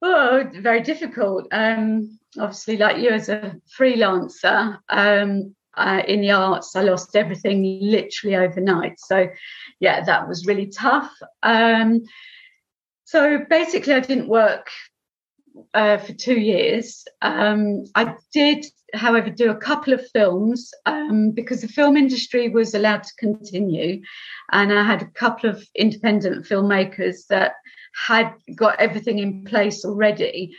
Oh, 0.00 0.50
very 0.54 0.80
difficult. 0.80 1.46
Um, 1.52 2.18
obviously, 2.38 2.76
like 2.76 2.98
you 2.98 3.10
as 3.10 3.28
a 3.28 3.56
freelancer 3.78 4.78
um, 4.88 5.54
uh, 5.76 6.02
in 6.08 6.20
the 6.20 6.32
arts, 6.32 6.74
I 6.74 6.82
lost 6.82 7.14
everything 7.14 7.78
literally 7.80 8.36
overnight. 8.36 8.98
So, 8.98 9.28
yeah, 9.78 10.02
that 10.04 10.26
was 10.26 10.46
really 10.46 10.66
tough. 10.66 11.12
Um, 11.42 12.02
so 13.04 13.44
basically, 13.48 13.94
I 13.94 14.00
didn't 14.00 14.28
work 14.28 14.70
uh, 15.74 15.98
for 15.98 16.12
two 16.12 16.38
years. 16.38 17.04
Um, 17.20 17.84
I 17.94 18.14
did, 18.32 18.64
however, 18.94 19.30
do 19.30 19.50
a 19.50 19.56
couple 19.56 19.92
of 19.92 20.06
films 20.10 20.70
um, 20.86 21.30
because 21.30 21.60
the 21.60 21.68
film 21.68 21.96
industry 21.96 22.48
was 22.48 22.74
allowed 22.74 23.04
to 23.04 23.14
continue. 23.18 24.02
And 24.50 24.72
I 24.72 24.84
had 24.84 25.02
a 25.02 25.10
couple 25.10 25.50
of 25.50 25.64
independent 25.74 26.46
filmmakers 26.46 27.26
that 27.28 27.52
had 27.94 28.32
got 28.56 28.80
everything 28.80 29.18
in 29.18 29.44
place 29.44 29.84
already. 29.84 30.56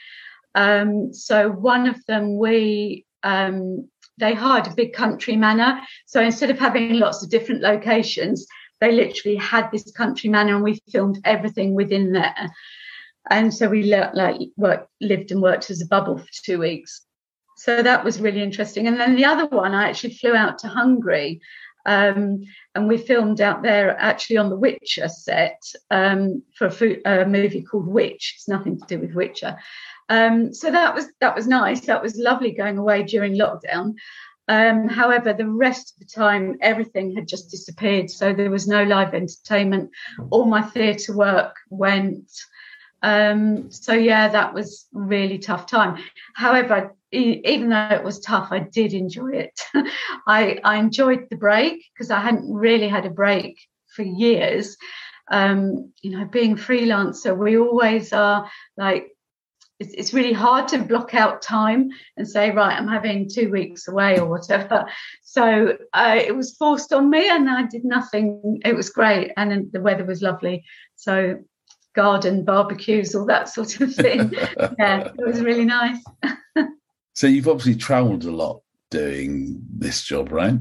Um, 0.55 1.13
so 1.13 1.49
one 1.49 1.87
of 1.87 2.03
them, 2.05 2.37
we 2.37 3.05
um, 3.23 3.89
they 4.19 4.33
hired 4.35 4.67
a 4.67 4.75
big 4.75 4.93
country 4.93 5.35
manor. 5.35 5.81
So 6.05 6.21
instead 6.21 6.51
of 6.51 6.59
having 6.59 6.99
lots 6.99 7.23
of 7.23 7.31
different 7.31 7.61
locations, 7.61 8.45
they 8.79 8.91
literally 8.91 9.37
had 9.37 9.71
this 9.71 9.91
country 9.91 10.29
manor, 10.29 10.55
and 10.55 10.63
we 10.63 10.79
filmed 10.91 11.19
everything 11.23 11.73
within 11.73 12.11
there 12.11 12.51
and 13.33 13.53
so 13.53 13.67
we 13.67 13.83
le- 13.83 14.11
like 14.13 14.37
worked, 14.57 14.89
lived 15.01 15.31
and 15.31 15.41
worked 15.41 15.71
as 15.71 15.81
a 15.81 15.87
bubble 15.87 16.17
for 16.17 16.27
two 16.45 16.59
weeks. 16.59 17.01
So 17.57 17.81
that 17.81 18.03
was 18.03 18.21
really 18.21 18.43
interesting. 18.43 18.87
And 18.87 18.99
then 18.99 19.15
the 19.15 19.25
other 19.25 19.47
one, 19.47 19.73
I 19.73 19.89
actually 19.89 20.13
flew 20.13 20.35
out 20.35 20.59
to 20.59 20.67
Hungary, 20.67 21.41
um, 21.85 22.43
and 22.75 22.87
we 22.87 22.97
filmed 22.97 23.41
out 23.41 23.63
there 23.63 23.97
actually 23.99 24.37
on 24.37 24.49
the 24.49 24.55
Witcher 24.55 25.09
set 25.09 25.61
um, 25.91 26.43
for 26.55 26.67
a, 26.67 27.23
a, 27.23 27.25
movie 27.25 27.61
called 27.63 27.87
Witch. 27.87 28.35
It's 28.37 28.47
nothing 28.47 28.79
to 28.79 28.85
do 28.87 28.99
with 28.99 29.15
Witcher. 29.15 29.57
Um, 30.09 30.53
so 30.53 30.71
that 30.71 30.93
was 30.93 31.07
that 31.19 31.35
was 31.35 31.47
nice. 31.47 31.81
That 31.81 32.03
was 32.03 32.15
lovely 32.15 32.51
going 32.51 32.77
away 32.77 33.03
during 33.03 33.33
lockdown. 33.33 33.95
Um, 34.47 34.87
however, 34.87 35.33
the 35.33 35.47
rest 35.47 35.93
of 35.93 35.99
the 35.99 36.13
time, 36.13 36.57
everything 36.61 37.15
had 37.15 37.27
just 37.27 37.49
disappeared. 37.49 38.09
So 38.09 38.33
there 38.33 38.51
was 38.51 38.67
no 38.67 38.83
live 38.83 39.13
entertainment. 39.13 39.89
All 40.29 40.45
my 40.45 40.61
theatre 40.61 41.15
work 41.15 41.55
went. 41.69 42.29
Um, 43.03 43.69
so 43.69 43.93
yeah, 43.93 44.29
that 44.29 44.53
was 44.53 44.87
really 44.93 45.37
tough 45.37 45.67
time. 45.67 46.01
However, 46.35 46.95
even 47.11 47.69
though 47.69 47.89
it 47.91 48.03
was 48.03 48.21
tough, 48.21 48.47
I 48.51 48.59
did 48.59 48.93
enjoy 48.93 49.33
it. 49.33 49.61
I, 50.27 50.59
I 50.63 50.77
enjoyed 50.77 51.27
the 51.29 51.35
break 51.35 51.83
because 51.93 52.09
I 52.09 52.21
hadn't 52.21 52.51
really 52.51 52.87
had 52.87 53.05
a 53.05 53.11
break 53.11 53.59
for 53.95 54.03
years. 54.03 54.77
Um, 55.29 55.91
you 56.01 56.17
know, 56.17 56.25
being 56.25 56.55
freelancer, 56.55 57.37
we 57.37 57.57
always 57.57 58.13
are 58.13 58.49
like 58.77 59.09
it's, 59.79 59.93
it's 59.93 60.13
really 60.13 60.33
hard 60.33 60.67
to 60.69 60.77
block 60.77 61.13
out 61.13 61.41
time 61.41 61.89
and 62.15 62.27
say, 62.27 62.51
right, 62.51 62.77
I'm 62.77 62.87
having 62.87 63.29
two 63.29 63.51
weeks 63.51 63.87
away 63.87 64.19
or 64.19 64.27
whatever. 64.27 64.85
So 65.23 65.77
uh, 65.93 66.19
it 66.25 66.35
was 66.35 66.55
forced 66.55 66.93
on 66.93 67.09
me, 67.09 67.27
and 67.29 67.49
I 67.49 67.63
did 67.67 67.83
nothing. 67.83 68.61
It 68.63 68.75
was 68.75 68.89
great, 68.89 69.31
and 69.35 69.71
the 69.71 69.81
weather 69.81 70.05
was 70.05 70.21
lovely. 70.21 70.63
So 70.95 71.39
garden 71.93 72.43
barbecues, 72.43 73.15
all 73.15 73.25
that 73.25 73.49
sort 73.49 73.79
of 73.81 73.93
thing. 73.93 74.31
yeah, 74.79 75.07
it 75.07 75.25
was 75.25 75.41
really 75.41 75.65
nice. 75.65 76.03
so 77.13 77.27
you've 77.27 77.47
obviously 77.47 77.75
travelled 77.75 78.25
a 78.25 78.31
lot 78.31 78.61
doing 78.89 79.61
this 79.69 80.03
job, 80.03 80.31
right? 80.31 80.55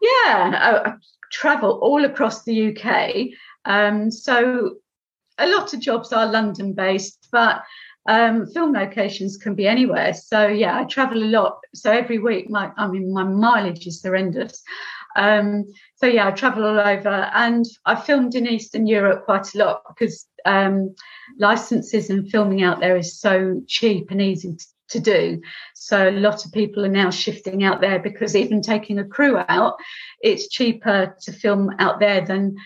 Yeah, 0.00 0.10
I, 0.26 0.82
I 0.84 0.92
travel 1.30 1.78
all 1.82 2.04
across 2.04 2.44
the 2.44 2.76
UK. 2.76 3.28
Um, 3.64 4.10
so 4.10 4.76
a 5.38 5.46
lot 5.48 5.72
of 5.72 5.80
jobs 5.80 6.12
are 6.12 6.26
London 6.26 6.72
based, 6.72 7.28
but 7.32 7.62
um, 8.06 8.46
film 8.46 8.72
locations 8.72 9.36
can 9.36 9.54
be 9.54 9.66
anywhere. 9.66 10.12
So 10.12 10.48
yeah, 10.48 10.78
I 10.78 10.84
travel 10.84 11.22
a 11.22 11.24
lot. 11.24 11.58
So 11.74 11.90
every 11.90 12.18
week, 12.18 12.50
my 12.50 12.70
I 12.76 12.88
mean, 12.88 13.12
my 13.12 13.24
mileage 13.24 13.86
is 13.86 14.02
horrendous. 14.02 14.62
Um, 15.16 15.66
so 15.96 16.06
yeah, 16.06 16.28
I 16.28 16.30
travel 16.30 16.64
all 16.64 16.80
over, 16.80 17.30
and 17.34 17.64
I 17.84 17.94
filmed 17.94 18.34
in 18.34 18.46
Eastern 18.46 18.86
Europe 18.86 19.24
quite 19.24 19.54
a 19.54 19.58
lot 19.58 19.82
because 19.88 20.26
um, 20.44 20.94
licenses 21.38 22.10
and 22.10 22.30
filming 22.30 22.62
out 22.62 22.80
there 22.80 22.96
is 22.96 23.18
so 23.18 23.62
cheap 23.66 24.10
and 24.10 24.20
easy 24.20 24.54
to, 24.54 24.66
to 24.90 25.00
do. 25.00 25.40
So 25.74 26.08
a 26.08 26.10
lot 26.10 26.44
of 26.44 26.52
people 26.52 26.84
are 26.84 26.90
now 26.90 27.10
shifting 27.10 27.64
out 27.64 27.80
there 27.80 27.98
because 27.98 28.36
even 28.36 28.62
taking 28.62 28.98
a 28.98 29.04
crew 29.04 29.38
out, 29.48 29.76
it's 30.20 30.48
cheaper 30.48 31.16
to 31.22 31.32
film 31.32 31.70
out 31.78 32.00
there 32.00 32.24
than 32.24 32.56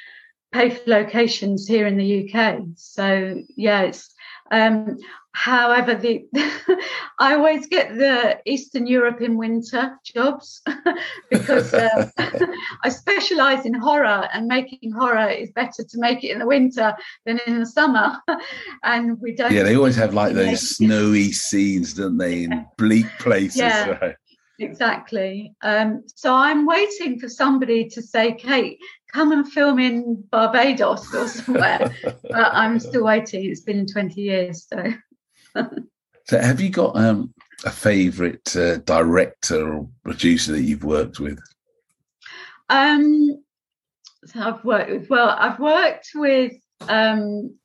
pay 0.53 0.71
for 0.71 0.83
locations 0.87 1.67
here 1.67 1.87
in 1.87 1.97
the 1.97 2.33
UK. 2.33 2.61
So 2.77 3.43
yeah, 3.57 3.83
it's 3.83 4.13
um, 4.51 4.99
However, 5.37 5.95
the 5.95 6.25
I 7.19 7.35
always 7.35 7.67
get 7.67 7.95
the 7.95 8.39
Eastern 8.47 8.87
Europe 8.87 9.21
in 9.21 9.37
winter 9.37 9.95
jobs 10.03 10.63
because 11.31 11.75
uh, 11.75 12.09
I 12.83 12.89
specialise 12.89 13.67
in 13.67 13.75
horror, 13.75 14.27
and 14.33 14.47
making 14.47 14.93
horror 14.93 15.29
is 15.29 15.51
better 15.51 15.85
to 15.85 15.99
make 15.99 16.25
it 16.25 16.31
in 16.31 16.39
the 16.39 16.47
winter 16.47 16.97
than 17.27 17.39
in 17.47 17.61
the 17.61 17.67
summer. 17.67 18.17
and 18.83 19.21
we 19.21 19.37
don't. 19.37 19.53
Yeah, 19.53 19.65
they 19.65 19.77
always 19.77 19.97
have 19.97 20.15
like 20.15 20.33
those 20.33 20.71
snowy 20.77 21.33
scenes, 21.33 21.93
don't 21.93 22.17
they, 22.17 22.45
in 22.45 22.67
bleak 22.79 23.07
places. 23.19 23.59
Yeah. 23.59 23.99
Right? 24.01 24.17
Exactly. 24.59 25.55
Um, 25.63 26.03
so 26.07 26.35
I'm 26.35 26.65
waiting 26.65 27.21
for 27.21 27.29
somebody 27.29 27.91
to 27.91 28.01
say, 28.01 28.33
Kate, 28.33 28.79
come 29.13 29.33
and 29.33 29.47
film 29.47 29.79
in 29.79 30.25
Barbados 30.31 31.15
or 31.15 31.29
somewhere. 31.29 31.95
but 32.03 32.55
I'm 32.55 32.81
still 32.81 33.05
waiting. 33.05 33.45
It's 33.45 33.61
been 33.61 33.87
20 33.87 34.19
years. 34.19 34.67
So 34.67 34.95
so, 36.25 36.39
have 36.39 36.61
you 36.61 36.71
got 36.71 36.97
um, 36.97 37.33
a 37.65 37.71
favourite 37.71 38.57
uh, 38.57 38.79
director 38.79 39.75
or 39.75 39.89
producer 40.05 40.53
that 40.53 40.63
you've 40.63 40.85
worked 40.85 41.21
with? 41.21 41.41
Um, 42.69 43.43
so 44.25 44.41
I've 44.41 44.65
worked 44.65 44.91
with. 44.91 45.11
Well, 45.11 45.29
I've 45.29 45.59
worked 45.59 46.11
with 46.15 46.53
um, 46.89 47.57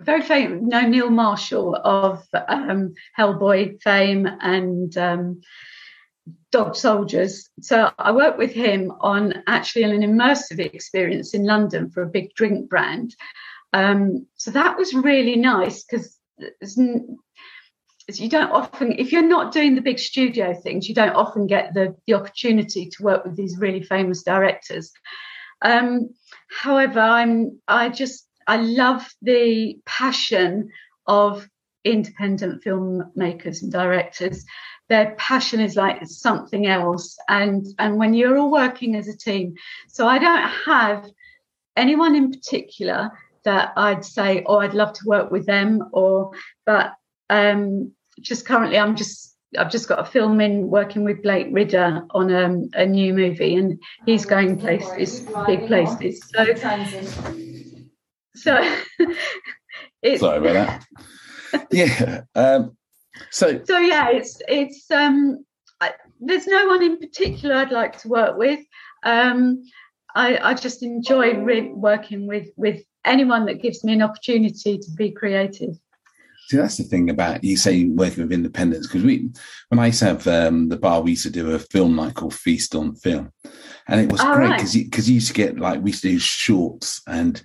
very 0.00 0.22
famous. 0.22 0.60
No, 0.62 0.80
Neil 0.82 1.10
Marshall 1.10 1.76
of 1.76 2.24
um, 2.48 2.94
Hellboy 3.18 3.80
fame 3.82 4.28
and 4.40 4.96
um, 4.96 5.40
Dog 6.50 6.76
Soldiers. 6.76 7.48
So 7.60 7.90
I 7.98 8.12
worked 8.12 8.38
with 8.38 8.52
him 8.52 8.92
on 9.00 9.42
actually 9.46 9.84
an 9.84 10.02
immersive 10.02 10.58
experience 10.58 11.34
in 11.34 11.44
London 11.44 11.90
for 11.90 12.02
a 12.02 12.08
big 12.08 12.34
drink 12.34 12.68
brand. 12.68 13.14
Um, 13.72 14.26
so 14.36 14.50
that 14.52 14.76
was 14.76 14.94
really 14.94 15.36
nice 15.36 15.84
because 15.84 16.16
you 18.08 18.28
don't 18.28 18.50
often, 18.50 18.92
if 18.92 19.12
you're 19.12 19.22
not 19.22 19.52
doing 19.52 19.74
the 19.74 19.80
big 19.80 19.98
studio 19.98 20.54
things, 20.54 20.88
you 20.88 20.94
don't 20.94 21.14
often 21.14 21.46
get 21.46 21.74
the, 21.74 21.96
the 22.06 22.14
opportunity 22.14 22.86
to 22.86 23.02
work 23.02 23.24
with 23.24 23.36
these 23.36 23.58
really 23.58 23.82
famous 23.82 24.22
directors. 24.22 24.92
Um, 25.62 26.10
however, 26.50 27.00
I'm 27.00 27.60
I 27.66 27.88
just 27.88 28.28
I 28.46 28.56
love 28.58 29.08
the 29.22 29.78
passion 29.86 30.70
of 31.06 31.48
independent 31.84 32.62
filmmakers 32.62 33.62
and 33.62 33.72
directors. 33.72 34.44
Their 34.88 35.14
passion 35.16 35.60
is 35.60 35.76
like 35.76 36.06
something 36.06 36.66
else, 36.66 37.16
and 37.28 37.66
and 37.78 37.96
when 37.96 38.12
you're 38.12 38.36
all 38.36 38.52
working 38.52 38.96
as 38.96 39.08
a 39.08 39.16
team, 39.16 39.54
so 39.88 40.06
I 40.06 40.18
don't 40.18 40.48
have 40.66 41.08
anyone 41.76 42.14
in 42.14 42.30
particular 42.30 43.10
that 43.44 43.72
I'd 43.76 44.04
say, 44.04 44.42
oh, 44.46 44.58
I'd 44.58 44.74
love 44.74 44.92
to 44.94 45.06
work 45.06 45.30
with 45.30 45.46
them, 45.46 45.88
or 45.92 46.32
but 46.66 46.92
um, 47.30 47.92
just 48.20 48.46
currently 48.46 48.78
I'm 48.78 48.96
just 48.96 49.34
I've 49.58 49.70
just 49.70 49.88
got 49.88 50.00
a 50.00 50.04
film 50.04 50.40
in 50.40 50.68
working 50.68 51.04
with 51.04 51.22
Blake 51.22 51.48
Ridder 51.50 52.02
on 52.10 52.32
um, 52.32 52.70
a 52.74 52.86
new 52.86 53.14
movie, 53.14 53.54
and 53.54 53.80
he's 54.06 54.24
going 54.24 54.58
places, 54.58 55.20
big 55.46 55.66
places. 55.66 56.22
So, 56.34 56.54
so 58.34 58.76
it's, 60.02 60.20
sorry 60.20 60.38
about 60.38 60.82
that. 61.52 61.66
yeah. 61.70 62.22
Um, 62.34 62.76
so, 63.30 63.62
so 63.64 63.78
yeah, 63.78 64.10
it's 64.10 64.40
it's 64.48 64.90
um, 64.90 65.44
I, 65.80 65.92
there's 66.20 66.46
no 66.46 66.66
one 66.66 66.82
in 66.82 66.98
particular 66.98 67.56
I'd 67.56 67.72
like 67.72 67.98
to 68.00 68.08
work 68.08 68.36
with. 68.36 68.60
Um, 69.02 69.62
I, 70.14 70.38
I 70.38 70.54
just 70.54 70.82
enjoy 70.82 71.38
re- 71.38 71.72
working 71.72 72.26
with 72.26 72.48
with 72.56 72.82
anyone 73.04 73.46
that 73.46 73.62
gives 73.62 73.84
me 73.84 73.92
an 73.92 74.02
opportunity 74.02 74.78
to 74.78 74.90
be 74.96 75.10
creative. 75.10 75.76
See, 76.48 76.58
that's 76.58 76.76
the 76.76 76.84
thing 76.84 77.08
about 77.08 77.42
you 77.42 77.56
say 77.56 77.86
working 77.86 78.24
with 78.24 78.32
independents 78.32 78.86
because 78.86 79.02
we, 79.02 79.30
when 79.68 79.78
I 79.78 79.86
used 79.86 80.00
to 80.00 80.04
have 80.06 80.26
um, 80.26 80.68
the 80.68 80.76
bar, 80.76 81.00
we 81.00 81.12
used 81.12 81.22
to 81.22 81.30
do 81.30 81.52
a 81.52 81.58
film 81.58 81.96
night 81.96 82.14
called 82.14 82.34
Feast 82.34 82.74
on 82.74 82.94
Film, 82.96 83.32
and 83.88 84.00
it 84.00 84.12
was 84.12 84.20
oh, 84.22 84.34
great 84.34 84.50
because 84.50 84.76
right. 84.76 84.84
because 84.84 85.08
you, 85.08 85.12
you, 85.12 85.14
used 85.14 85.28
to 85.28 85.34
get 85.34 85.58
like 85.58 85.82
we 85.82 85.90
used 85.90 86.02
to 86.02 86.10
do 86.10 86.18
shorts 86.18 87.00
and 87.06 87.42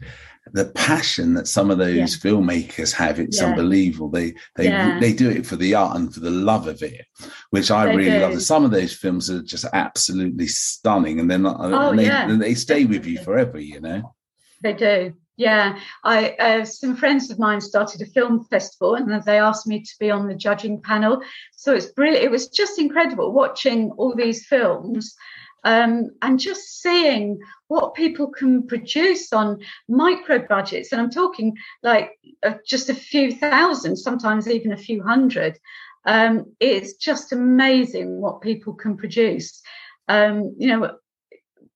the 0.54 0.66
passion 0.72 1.34
that 1.36 1.48
some 1.48 1.70
of 1.70 1.78
those 1.78 1.96
yeah. 1.96 2.06
filmmakers 2.06 2.92
have 2.92 3.20
it's 3.20 3.40
yeah. 3.40 3.48
unbelievable 3.48 4.10
they 4.10 4.34
they 4.56 4.66
yeah. 4.66 5.00
they 5.00 5.14
do 5.14 5.30
it 5.30 5.46
for 5.46 5.56
the 5.56 5.76
art 5.76 5.96
and 5.98 6.14
for 6.14 6.22
the 6.22 6.30
love 6.30 6.68
of 6.68 6.82
it 6.82 7.06
which 7.52 7.70
i 7.70 7.86
they 7.86 7.96
really 7.96 8.18
do. 8.18 8.20
love 8.20 8.42
some 8.42 8.66
of 8.66 8.72
those 8.72 8.94
films 8.94 9.30
are 9.30 9.44
just 9.44 9.66
absolutely 9.74 10.48
stunning 10.48 11.20
and 11.20 11.30
they're 11.30 11.38
not 11.38 11.58
oh, 11.60 11.90
and 11.90 12.00
they, 12.00 12.06
yeah. 12.06 12.36
they 12.36 12.54
stay 12.54 12.86
with 12.86 13.06
you 13.06 13.20
forever 13.20 13.60
you 13.60 13.80
know 13.80 14.16
they 14.62 14.74
do 14.74 15.14
yeah, 15.40 15.80
I 16.04 16.32
uh, 16.32 16.66
some 16.66 16.98
friends 16.98 17.32
of 17.32 17.40
mine 17.40 17.62
started 17.62 18.02
a 18.02 18.06
film 18.06 18.44
festival, 18.44 18.96
and 18.96 19.24
they 19.24 19.40
asked 19.40 19.68
me 19.68 19.80
to 19.82 19.96
be 19.98 20.12
on 20.12 20.28
the 20.28 20.36
judging 20.36 20.82
panel. 20.82 21.22
So 21.54 21.74
it's 21.74 21.86
brilliant. 21.86 22.26
It 22.26 22.30
was 22.30 22.50
just 22.50 22.78
incredible 22.78 23.32
watching 23.32 23.92
all 23.92 24.14
these 24.14 24.46
films 24.46 25.16
um, 25.64 26.10
and 26.22 26.42
just 26.42 26.82
seeing 26.82 27.40
what 27.70 27.94
people 27.94 28.28
can 28.28 28.68
produce 28.68 29.32
on 29.32 29.62
micro 29.88 30.46
budgets. 30.46 30.92
And 30.92 31.02
I'm 31.02 31.10
talking 31.10 31.56
like 31.84 32.20
uh, 32.44 32.56
just 32.68 32.90
a 32.90 32.94
few 32.94 33.32
thousand, 33.32 33.96
sometimes 33.96 34.50
even 34.50 34.74
a 34.74 34.78
few 34.78 35.02
hundred. 35.02 35.58
Um, 36.04 36.54
it's 36.60 36.96
just 36.96 37.32
amazing 37.32 38.20
what 38.20 38.42
people 38.42 38.74
can 38.74 38.98
produce. 38.98 39.62
Um, 40.10 40.54
you 40.58 40.68
know, 40.68 40.98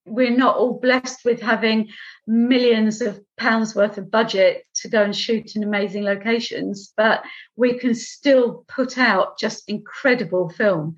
we're 0.06 0.36
not 0.36 0.58
all 0.58 0.80
blessed 0.80 1.24
with 1.24 1.42
having 1.42 1.90
millions 2.28 3.02
of 3.02 3.22
pounds 3.38 3.76
worth 3.76 3.98
of 3.98 4.12
budget 4.12 4.66
to 4.76 4.90
go 4.90 5.04
and 5.04 5.16
shoot 5.16 5.56
in 5.56 5.64
amazing 5.64 6.04
locations, 6.04 6.94
but 6.98 7.24
we 7.56 7.78
can 7.78 7.96
still 7.96 8.66
put 8.68 8.98
out 8.98 9.38
just 9.38 9.70
incredible 9.70 10.50
film. 10.50 10.96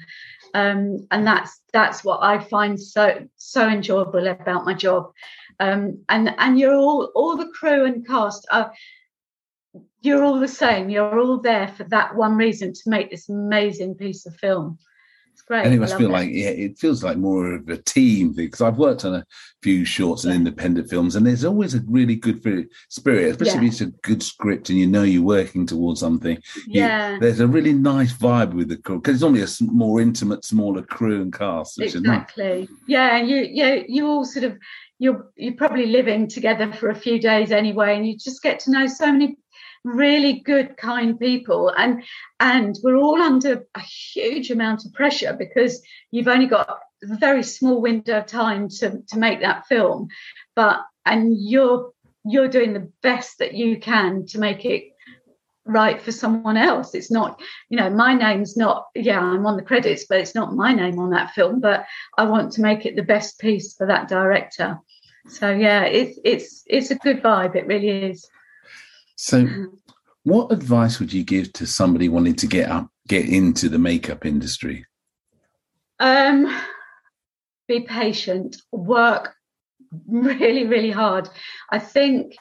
Um, 0.53 1.07
and 1.12 1.27
that's 1.27 1.62
that's 1.74 2.03
what 2.03 2.24
I 2.24 2.39
find 2.39 2.79
so 2.79 3.27
so 3.35 3.67
enjoyable 3.67 4.27
about 4.27 4.65
my 4.65 4.74
job. 4.74 5.12
Um, 5.59 6.03
and 6.09 6.33
and 6.37 6.59
you're 6.59 6.75
all 6.75 7.11
all 7.13 7.37
the 7.37 7.50
crew 7.50 7.85
and 7.85 8.07
cast 8.07 8.48
are 8.51 8.74
you're 10.01 10.24
all 10.24 10.39
the 10.39 10.48
same. 10.48 10.89
You're 10.89 11.20
all 11.20 11.39
there 11.39 11.68
for 11.68 11.83
that 11.85 12.15
one 12.15 12.37
reason 12.37 12.74
to 12.74 12.81
make 12.89 13.11
this 13.11 13.29
amazing 13.29 13.96
piece 13.96 14.25
of 14.25 14.35
film 14.35 14.77
great. 15.41 15.65
And 15.65 15.74
it 15.74 15.79
must 15.79 15.98
feel 15.98 16.09
it. 16.09 16.13
like 16.13 16.29
yeah, 16.31 16.50
it 16.50 16.77
feels 16.77 17.03
like 17.03 17.17
more 17.17 17.53
of 17.53 17.69
a 17.69 17.77
team 17.77 18.33
because 18.33 18.61
I've 18.61 18.77
worked 18.77 19.05
on 19.05 19.15
a 19.15 19.25
few 19.61 19.85
shorts 19.85 20.25
and 20.25 20.33
independent 20.33 20.89
films, 20.89 21.15
and 21.15 21.25
there's 21.25 21.45
always 21.45 21.75
a 21.75 21.81
really 21.87 22.15
good 22.15 22.69
spirit, 22.89 23.31
especially 23.31 23.61
yeah. 23.61 23.67
if 23.67 23.71
it's 23.71 23.81
a 23.81 23.87
good 24.03 24.24
script 24.24 24.69
and 24.69 24.77
you 24.77 24.87
know 24.87 25.03
you're 25.03 25.24
working 25.24 25.65
towards 25.65 26.00
something. 26.00 26.37
Yeah, 26.67 27.13
you, 27.13 27.19
there's 27.19 27.39
a 27.39 27.48
really 27.48 27.74
nice 27.74 28.13
vibe 28.13 28.53
with 28.53 28.69
the 28.69 28.77
crew 28.77 29.00
because 29.00 29.15
it's 29.15 29.24
only 29.24 29.41
a 29.41 29.71
more 29.71 30.01
intimate, 30.01 30.45
smaller 30.45 30.81
crew 30.81 31.21
and 31.21 31.33
cast. 31.33 31.79
exactly. 31.79 32.61
Nice. 32.61 32.69
Yeah, 32.87 33.17
and 33.17 33.29
you 33.29 33.48
yeah 33.51 33.81
you 33.87 34.07
all 34.07 34.25
sort 34.25 34.45
of 34.45 34.57
you're 35.00 35.29
you're 35.35 35.55
probably 35.55 35.87
living 35.87 36.27
together 36.27 36.71
for 36.71 36.89
a 36.89 36.95
few 36.95 37.19
days 37.19 37.51
anyway, 37.51 37.95
and 37.95 38.07
you 38.07 38.17
just 38.17 38.41
get 38.41 38.59
to 38.61 38.71
know 38.71 38.87
so 38.87 39.11
many 39.11 39.37
really 39.85 40.39
good 40.39 40.75
kind 40.75 41.17
people. 41.17 41.69
And 41.69 42.03
and 42.39 42.77
we're 42.83 42.98
all 42.98 43.21
under 43.21 43.65
a 43.75 43.79
huge 43.79 44.51
amount 44.51 44.85
of 44.85 44.93
pressure 44.93 45.33
because 45.37 45.81
you've 46.11 46.27
only 46.27 46.48
got 46.48 46.79
a 47.03 47.17
very 47.17 47.43
small 47.43 47.79
window 47.81 48.17
of 48.17 48.25
time 48.25 48.67
to 48.79 49.01
to 49.09 49.19
make 49.19 49.41
that 49.41 49.67
film. 49.67 50.07
But 50.55 50.79
and 51.05 51.35
you're 51.37 51.91
you're 52.25 52.48
doing 52.48 52.74
the 52.74 52.91
best 53.03 53.37
that 53.37 53.53
you 53.53 53.79
can 53.79 54.25
to 54.27 54.39
make 54.39 54.65
it 54.65 54.85
right 55.65 56.01
for 56.01 56.11
someone 56.11 56.57
else. 56.57 56.95
It's 56.95 57.11
not 57.11 57.39
you 57.69 57.77
know 57.77 57.89
my 57.91 58.15
name's 58.15 58.57
not 58.57 58.87
yeah 58.95 59.19
i'm 59.19 59.45
on 59.45 59.57
the 59.57 59.63
credits 59.63 60.05
but 60.09 60.19
it's 60.19 60.35
not 60.35 60.55
my 60.55 60.74
name 60.74 61.00
on 61.00 61.11
that 61.11 61.31
film 61.31 61.59
but 61.59 61.85
i 62.17 62.24
want 62.24 62.53
to 62.53 62.61
make 62.61 62.85
it 62.85 62.95
the 62.95 63.01
best 63.03 63.39
piece 63.39 63.75
for 63.75 63.87
that 63.87 64.07
director. 64.07 64.79
So 65.27 65.51
yeah 65.51 65.83
it's 65.83 66.19
it's 66.24 66.63
it's 66.65 66.91
a 66.91 66.95
good 66.95 67.21
vibe. 67.21 67.55
It 67.55 67.67
really 67.67 67.89
is 67.89 68.27
so, 69.16 69.44
mm-hmm. 69.44 69.66
what 70.24 70.51
advice 70.51 71.00
would 71.00 71.14
you 71.14 71.24
give 71.24 71.54
to 71.54 71.66
somebody 71.66 72.10
wanting 72.10 72.36
to 72.36 72.48
get 72.48 72.70
up, 72.70 72.90
get 73.08 73.28
into 73.28 73.70
the 73.70 73.80
makeup 73.80 74.25
industry? 74.25 74.86
Um, 76.00 76.62
be 77.68 77.82
patient, 77.82 78.58
work 78.72 79.36
really, 80.08 80.66
really 80.66 80.92
hard. 80.92 81.30
I 81.70 81.80
think, 81.80 82.36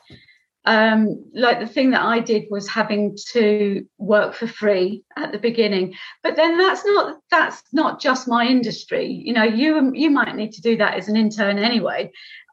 um, 0.66 1.24
like 1.34 1.60
the 1.60 1.66
thing 1.66 1.90
that 1.90 2.02
I 2.02 2.20
did 2.20 2.44
was 2.50 2.66
having 2.68 3.16
to 3.32 3.86
work 3.98 4.34
for 4.34 4.46
free 4.46 5.04
at 5.16 5.30
the 5.30 5.38
beginning, 5.38 5.94
but 6.22 6.36
then 6.36 6.56
that's 6.56 6.84
not 6.86 7.18
that's 7.30 7.62
not 7.72 8.00
just 8.00 8.26
my 8.26 8.46
industry. 8.46 9.06
You 9.06 9.34
know, 9.34 9.42
you 9.42 9.92
you 9.94 10.10
might 10.10 10.34
need 10.34 10.52
to 10.52 10.62
do 10.62 10.76
that 10.78 10.94
as 10.94 11.08
an 11.08 11.16
intern 11.16 11.58
anyway, 11.58 12.10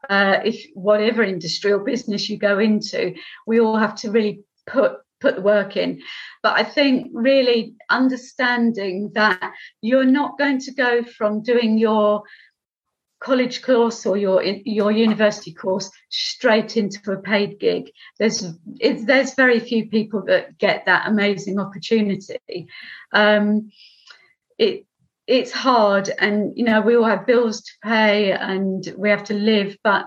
uh, 0.10 0.40
if 0.44 0.66
whatever 0.74 1.24
industry 1.24 1.72
or 1.72 1.80
business 1.80 2.30
you 2.30 2.38
go 2.38 2.60
into, 2.60 3.16
we 3.46 3.60
all 3.60 3.78
have 3.78 3.96
to 3.96 4.12
really 4.12 4.44
put 4.68 4.98
put 5.20 5.36
the 5.36 5.42
work 5.42 5.78
in. 5.78 6.02
But 6.44 6.60
I 6.60 6.64
think 6.64 7.12
really 7.14 7.76
understanding 7.90 9.12
that 9.14 9.54
you're 9.82 10.04
not 10.04 10.38
going 10.38 10.60
to 10.62 10.72
go 10.74 11.04
from 11.04 11.44
doing 11.44 11.78
your 11.78 12.24
college 13.22 13.62
course 13.62 14.06
or 14.06 14.18
your 14.18 14.44
your 14.44 14.92
university 14.92 15.54
course 15.54 15.90
straight 16.10 16.76
into 16.76 17.12
a 17.12 17.22
paid 17.22 17.60
gig. 17.60 17.92
There's 18.18 18.44
there's 18.80 19.36
very 19.36 19.60
few 19.60 19.88
people 19.90 20.24
that 20.26 20.58
get 20.58 20.86
that 20.88 21.08
amazing 21.08 21.60
opportunity. 21.60 22.68
Um, 23.14 23.72
it 24.58 24.86
it's 25.32 25.52
hard 25.52 26.12
and 26.20 26.52
you 26.58 26.66
know 26.66 26.82
we 26.82 26.98
all 26.98 27.06
have 27.06 27.26
bills 27.26 27.62
to 27.62 27.72
pay 27.82 28.34
and 28.34 28.94
we 28.98 29.10
have 29.10 29.24
to 29.24 29.34
live 29.34 29.78
but 29.82 30.06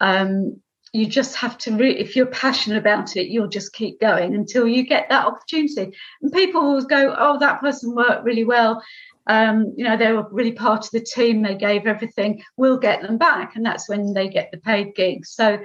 um, 0.00 0.60
you 0.92 1.06
just 1.06 1.34
have 1.36 1.56
to 1.56 1.74
re- 1.74 1.96
if 1.96 2.14
you're 2.14 2.26
passionate 2.26 2.76
about 2.76 3.16
it 3.16 3.28
you'll 3.28 3.48
just 3.48 3.72
keep 3.72 3.98
going 3.98 4.34
until 4.34 4.68
you 4.68 4.82
get 4.82 5.08
that 5.08 5.26
opportunity. 5.26 5.96
And 6.20 6.30
people 6.30 6.60
will 6.60 6.82
go 6.82 7.14
oh 7.18 7.38
that 7.38 7.60
person 7.60 7.94
worked 7.94 8.24
really 8.24 8.44
well. 8.44 8.82
Um, 9.26 9.72
you 9.74 9.84
know 9.84 9.96
they 9.96 10.12
were 10.12 10.26
really 10.30 10.52
part 10.52 10.84
of 10.84 10.90
the 10.90 11.00
team 11.00 11.42
they 11.42 11.54
gave 11.54 11.86
everything 11.86 12.42
we'll 12.56 12.78
get 12.78 13.02
them 13.02 13.18
back 13.18 13.56
and 13.56 13.64
that's 13.64 13.88
when 13.88 14.14
they 14.14 14.28
get 14.28 14.50
the 14.50 14.56
paid 14.56 14.94
gigs 14.94 15.28
so 15.32 15.58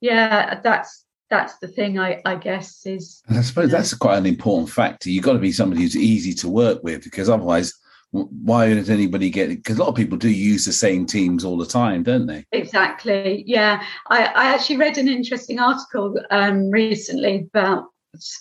yeah 0.00 0.60
that's 0.64 1.04
that's 1.30 1.56
the 1.58 1.68
thing 1.68 1.96
I, 2.00 2.20
I 2.24 2.34
guess 2.34 2.84
is 2.86 3.22
and 3.28 3.38
I 3.38 3.42
suppose 3.42 3.66
you 3.66 3.72
know, 3.72 3.78
that's 3.78 3.94
quite 3.94 4.18
an 4.18 4.26
important 4.26 4.68
factor. 4.68 5.10
You've 5.10 5.24
got 5.24 5.34
to 5.34 5.38
be 5.38 5.52
somebody 5.52 5.82
who's 5.82 5.96
easy 5.96 6.34
to 6.34 6.48
work 6.48 6.82
with 6.82 7.04
because 7.04 7.28
otherwise 7.28 7.72
why 8.14 8.72
does 8.72 8.90
anybody 8.90 9.28
get 9.28 9.50
it? 9.50 9.56
Because 9.56 9.76
a 9.76 9.80
lot 9.80 9.88
of 9.88 9.96
people 9.96 10.16
do 10.16 10.30
use 10.30 10.64
the 10.64 10.72
same 10.72 11.04
teams 11.04 11.44
all 11.44 11.56
the 11.56 11.66
time, 11.66 12.04
don't 12.04 12.26
they? 12.26 12.44
Exactly. 12.52 13.42
Yeah. 13.46 13.82
I, 14.08 14.26
I 14.26 14.44
actually 14.54 14.76
read 14.76 14.98
an 14.98 15.08
interesting 15.08 15.58
article 15.58 16.14
um, 16.30 16.70
recently 16.70 17.48
about 17.52 17.86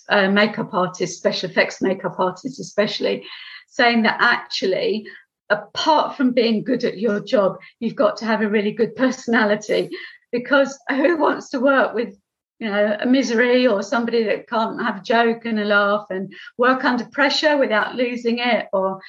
uh, 0.09 0.29
makeup 0.29 0.73
artists, 0.73 1.17
special 1.17 1.49
effects 1.49 1.81
makeup 1.81 2.19
artists, 2.19 2.59
especially, 2.59 3.25
saying 3.67 4.03
that 4.03 4.17
actually, 4.19 5.07
apart 5.49 6.15
from 6.15 6.33
being 6.33 6.63
good 6.63 6.83
at 6.83 6.99
your 6.99 7.19
job, 7.19 7.57
you've 7.79 7.95
got 7.95 8.15
to 8.17 8.25
have 8.25 8.41
a 8.41 8.49
really 8.49 8.71
good 8.71 8.95
personality 8.95 9.89
because 10.31 10.77
who 10.89 11.17
wants 11.17 11.49
to 11.49 11.59
work 11.59 11.95
with 11.95 12.15
you 12.59 12.69
know 12.69 12.95
a 12.99 13.05
misery 13.05 13.67
or 13.67 13.81
somebody 13.81 14.23
that 14.23 14.47
can't 14.47 14.81
have 14.81 14.97
a 14.97 15.03
joke 15.03 15.45
and 15.45 15.59
a 15.59 15.65
laugh 15.65 16.05
and 16.11 16.31
work 16.57 16.85
under 16.85 17.05
pressure 17.05 17.57
without 17.57 17.95
losing 17.95 18.39
it 18.39 18.67
or 18.71 19.01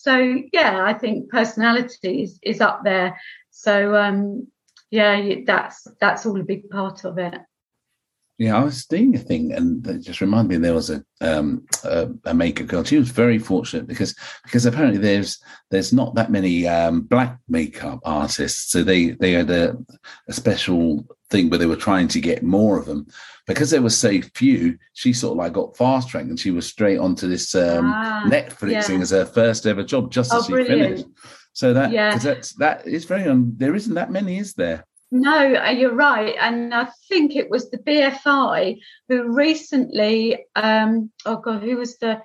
so 0.00 0.34
yeah 0.50 0.82
i 0.82 0.94
think 0.94 1.28
personality 1.28 2.22
is, 2.22 2.38
is 2.42 2.60
up 2.62 2.80
there. 2.84 3.20
So 3.50 3.94
um 3.94 4.46
yeah 4.90 5.34
that's 5.46 5.86
that's 6.00 6.24
all 6.24 6.40
a 6.40 6.44
big 6.44 6.70
part 6.70 7.04
of 7.04 7.18
it 7.18 7.34
yeah, 8.40 8.56
I 8.56 8.64
was 8.64 8.86
doing 8.86 9.14
a 9.14 9.18
thing, 9.18 9.52
and 9.52 9.86
it 9.86 9.98
just 9.98 10.22
reminded 10.22 10.48
me 10.48 10.56
there 10.56 10.72
was 10.72 10.88
a 10.88 11.04
um, 11.20 11.66
a, 11.84 12.08
a 12.24 12.32
makeup 12.32 12.68
girl. 12.68 12.82
She 12.82 12.96
was 12.96 13.10
very 13.10 13.38
fortunate 13.38 13.86
because 13.86 14.16
because 14.44 14.64
apparently 14.64 14.98
there's 14.98 15.38
there's 15.70 15.92
not 15.92 16.14
that 16.14 16.30
many 16.30 16.66
um, 16.66 17.02
black 17.02 17.38
makeup 17.50 18.00
artists, 18.02 18.70
so 18.72 18.82
they 18.82 19.10
they 19.10 19.32
had 19.32 19.50
a, 19.50 19.76
a 20.26 20.32
special 20.32 21.06
thing 21.28 21.50
where 21.50 21.58
they 21.58 21.66
were 21.66 21.76
trying 21.76 22.08
to 22.08 22.18
get 22.18 22.42
more 22.42 22.78
of 22.78 22.86
them 22.86 23.06
because 23.46 23.68
there 23.68 23.82
were 23.82 23.90
so 23.90 24.22
few. 24.34 24.78
She 24.94 25.12
sort 25.12 25.32
of 25.32 25.36
like 25.36 25.52
got 25.52 25.76
fast 25.76 26.08
tracked, 26.08 26.28
and 26.28 26.40
she 26.40 26.50
was 26.50 26.66
straight 26.66 26.98
onto 26.98 27.28
this 27.28 27.54
um, 27.54 27.92
ah, 27.94 28.24
Netflixing 28.24 28.96
yeah. 28.96 29.02
as 29.02 29.10
her 29.10 29.26
first 29.26 29.66
ever 29.66 29.84
job, 29.84 30.10
just 30.10 30.32
oh, 30.32 30.38
as 30.38 30.46
she 30.46 30.52
brilliant. 30.52 30.96
finished. 30.96 31.06
So 31.52 31.74
that 31.74 31.92
yeah. 31.92 32.16
that's 32.16 32.54
that 32.54 32.86
is 32.86 33.04
very 33.04 33.24
um, 33.24 33.52
there 33.58 33.74
isn't 33.74 33.96
that 33.96 34.10
many, 34.10 34.38
is 34.38 34.54
there? 34.54 34.86
No, 35.10 35.54
uh, 35.54 35.70
you're 35.70 35.94
right. 35.94 36.36
And 36.40 36.72
I 36.72 36.88
think 37.08 37.34
it 37.34 37.50
was 37.50 37.70
the 37.70 37.78
BFI 37.78 38.78
who 39.08 39.34
recently, 39.34 40.46
um, 40.54 41.10
oh 41.26 41.36
God, 41.36 41.62
who 41.62 41.76
was 41.76 41.98
the, 41.98 42.20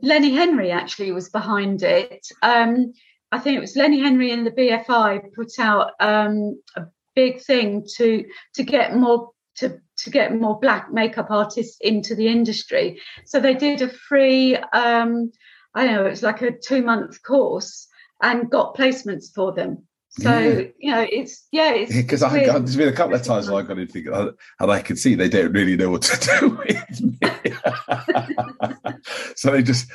Lenny 0.00 0.32
Henry 0.32 0.70
actually 0.70 1.12
was 1.12 1.30
behind 1.30 1.82
it. 1.82 2.26
Um, 2.42 2.92
I 3.32 3.38
think 3.38 3.56
it 3.56 3.60
was 3.60 3.76
Lenny 3.76 4.00
Henry 4.00 4.30
and 4.30 4.46
the 4.46 4.50
BFI 4.50 5.32
put 5.34 5.58
out 5.58 5.92
um, 6.00 6.60
a 6.76 6.86
big 7.14 7.42
thing 7.42 7.84
to 7.96 8.24
to 8.54 8.62
get 8.62 8.96
more 8.96 9.30
to 9.56 9.78
to 9.98 10.10
get 10.10 10.34
more 10.34 10.58
black 10.58 10.92
makeup 10.92 11.30
artists 11.30 11.76
into 11.80 12.14
the 12.14 12.28
industry. 12.28 13.00
So 13.26 13.40
they 13.40 13.54
did 13.54 13.82
a 13.82 13.88
free, 13.88 14.56
um, 14.56 15.30
I 15.74 15.84
don't 15.84 15.94
know, 15.94 16.06
it 16.06 16.10
was 16.10 16.22
like 16.22 16.42
a 16.42 16.52
two 16.52 16.82
month 16.82 17.22
course 17.22 17.86
and 18.22 18.50
got 18.50 18.76
placements 18.76 19.26
for 19.34 19.52
them. 19.52 19.86
So 20.12 20.38
yeah. 20.38 20.62
you 20.78 20.90
know, 20.90 21.06
it's 21.08 21.46
yeah, 21.52 21.72
it's 21.72 21.94
because 21.96 22.22
I 22.22 22.44
there's 22.44 22.76
been 22.76 22.88
a 22.88 22.92
couple 22.92 23.14
of 23.14 23.22
times 23.22 23.48
I 23.48 23.62
got 23.62 23.78
into 23.78 23.92
think, 23.92 24.08
oh, 24.08 24.32
and 24.58 24.70
I 24.70 24.82
can 24.82 24.96
see 24.96 25.14
they 25.14 25.28
don't 25.28 25.52
really 25.52 25.76
know 25.76 25.90
what 25.90 26.02
to 26.02 26.38
do 26.40 26.48
with 26.50 27.00
me. 27.00 27.18
so 29.36 29.52
they 29.52 29.62
just 29.62 29.88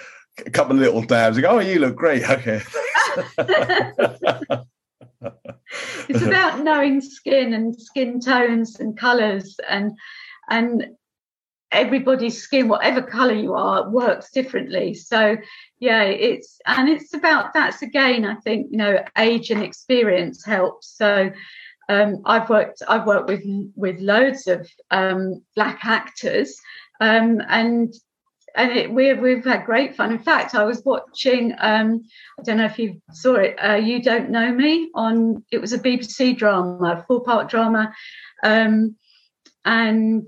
a 0.46 0.50
couple 0.50 0.76
of 0.76 0.82
little 0.82 1.02
dabs. 1.02 1.38
Go, 1.40 1.50
oh, 1.50 1.60
you 1.60 1.80
look 1.80 1.96
great. 1.96 2.30
Okay. 2.30 2.62
it's 6.08 6.22
about 6.22 6.64
knowing 6.64 7.02
skin 7.02 7.54
and 7.54 7.76
skin 7.80 8.22
tones 8.22 8.80
and 8.80 8.98
colours 8.98 9.58
and 9.68 9.92
and 10.50 10.96
everybody's 11.72 12.42
skin, 12.42 12.68
whatever 12.68 13.02
colour 13.02 13.34
you 13.34 13.54
are, 13.54 13.90
works 13.90 14.32
differently. 14.32 14.94
So 14.94 15.38
yeah 15.80 16.04
it's 16.04 16.60
and 16.66 16.90
it's 16.90 17.14
about 17.14 17.54
that's 17.54 17.82
again 17.82 18.26
i 18.26 18.36
think 18.36 18.68
you 18.72 18.78
know 18.78 18.98
age 19.18 19.52
and 19.52 19.62
experience 19.62 20.44
helps 20.44 20.88
so 20.90 21.32
um, 21.88 22.24
I've 22.26 22.50
worked 22.50 22.82
I've 22.88 23.06
worked 23.06 23.28
with 23.28 23.44
with 23.76 24.00
loads 24.00 24.48
of 24.48 24.68
um, 24.90 25.44
black 25.56 25.86
actors 25.86 26.60
um, 27.00 27.42
and 27.48 27.94
and 28.56 28.72
it, 28.72 28.92
we've 28.92 29.20
we've 29.20 29.44
had 29.44 29.66
great 29.66 29.96
fun. 29.96 30.12
In 30.12 30.18
fact, 30.18 30.56
I 30.56 30.64
was 30.64 30.82
watching 30.84 31.54
um, 31.60 32.02
I 32.40 32.44
don't 32.44 32.58
know 32.58 32.66
if 32.66 32.80
you 32.80 33.02
saw 33.12 33.36
it. 33.36 33.56
Uh, 33.64 33.76
you 33.76 34.02
don't 34.02 34.32
know 34.32 34.52
me 34.52 34.90
on 34.96 35.44
it 35.52 35.60
was 35.60 35.74
a 35.74 35.78
BBC 35.78 36.36
drama, 36.36 37.06
four 37.08 37.24
part 37.24 37.50
drama, 37.50 37.94
um, 38.44 38.96
and 39.64 40.24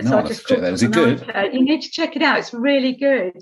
no, 0.00 0.10
so 0.10 0.18
I 0.18 0.22
just 0.22 0.46
check 0.46 0.60
that. 0.60 0.72
Was 0.72 0.82
it 0.82 0.92
good? 0.92 1.24
You 1.52 1.64
need 1.64 1.82
to 1.82 1.90
check 1.90 2.16
it 2.16 2.22
out. 2.22 2.38
It's 2.38 2.54
really 2.54 2.92
good. 2.92 3.38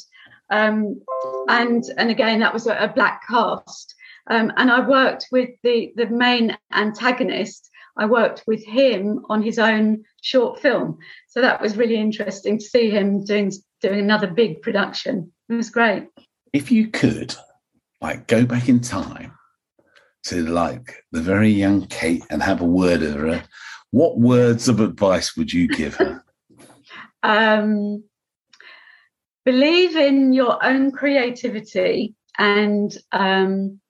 Um, 0.51 1.01
and 1.49 1.85
and 1.97 2.11
again, 2.11 2.41
that 2.41 2.53
was 2.53 2.67
a, 2.67 2.77
a 2.77 2.89
black 2.89 3.23
cast. 3.29 3.95
Um, 4.29 4.53
and 4.57 4.71
I 4.71 4.87
worked 4.87 5.27
with 5.31 5.51
the 5.63 5.93
the 5.97 6.07
main 6.07 6.57
antagonist. 6.73 7.71
I 7.97 8.07
worked 8.07 8.45
with 8.47 8.65
him 8.65 9.25
on 9.29 9.43
his 9.43 9.59
own 9.59 10.05
short 10.23 10.61
film, 10.61 10.99
so 11.29 11.41
that 11.41 11.61
was 11.61 11.77
really 11.77 11.97
interesting 11.97 12.59
to 12.59 12.65
see 12.65 12.91
him 12.91 13.25
doing 13.25 13.53
doing 13.81 14.01
another 14.01 14.27
big 14.27 14.63
production. 14.63 15.33
It 15.49 15.55
was 15.55 15.71
great. 15.71 16.09
If 16.53 16.71
you 16.71 16.89
could, 16.89 17.35
like, 18.01 18.27
go 18.27 18.45
back 18.45 18.69
in 18.69 18.81
time 18.81 19.33
to 20.25 20.47
like 20.47 21.05
the 21.13 21.21
very 21.21 21.49
young 21.49 21.87
Kate 21.87 22.25
and 22.31 22.43
have 22.43 22.61
a 22.61 22.65
word 22.65 23.01
with 23.01 23.15
her, 23.15 23.45
what 23.91 24.19
words 24.19 24.69
of 24.69 24.81
advice 24.81 25.37
would 25.37 25.53
you 25.53 25.69
give 25.69 25.95
her? 25.97 26.25
Um, 27.23 28.05
believe 29.45 29.97
in 29.97 30.33
your 30.33 30.65
own 30.65 30.91
creativity 30.93 32.15
and 32.39 32.97
um, 33.13 33.81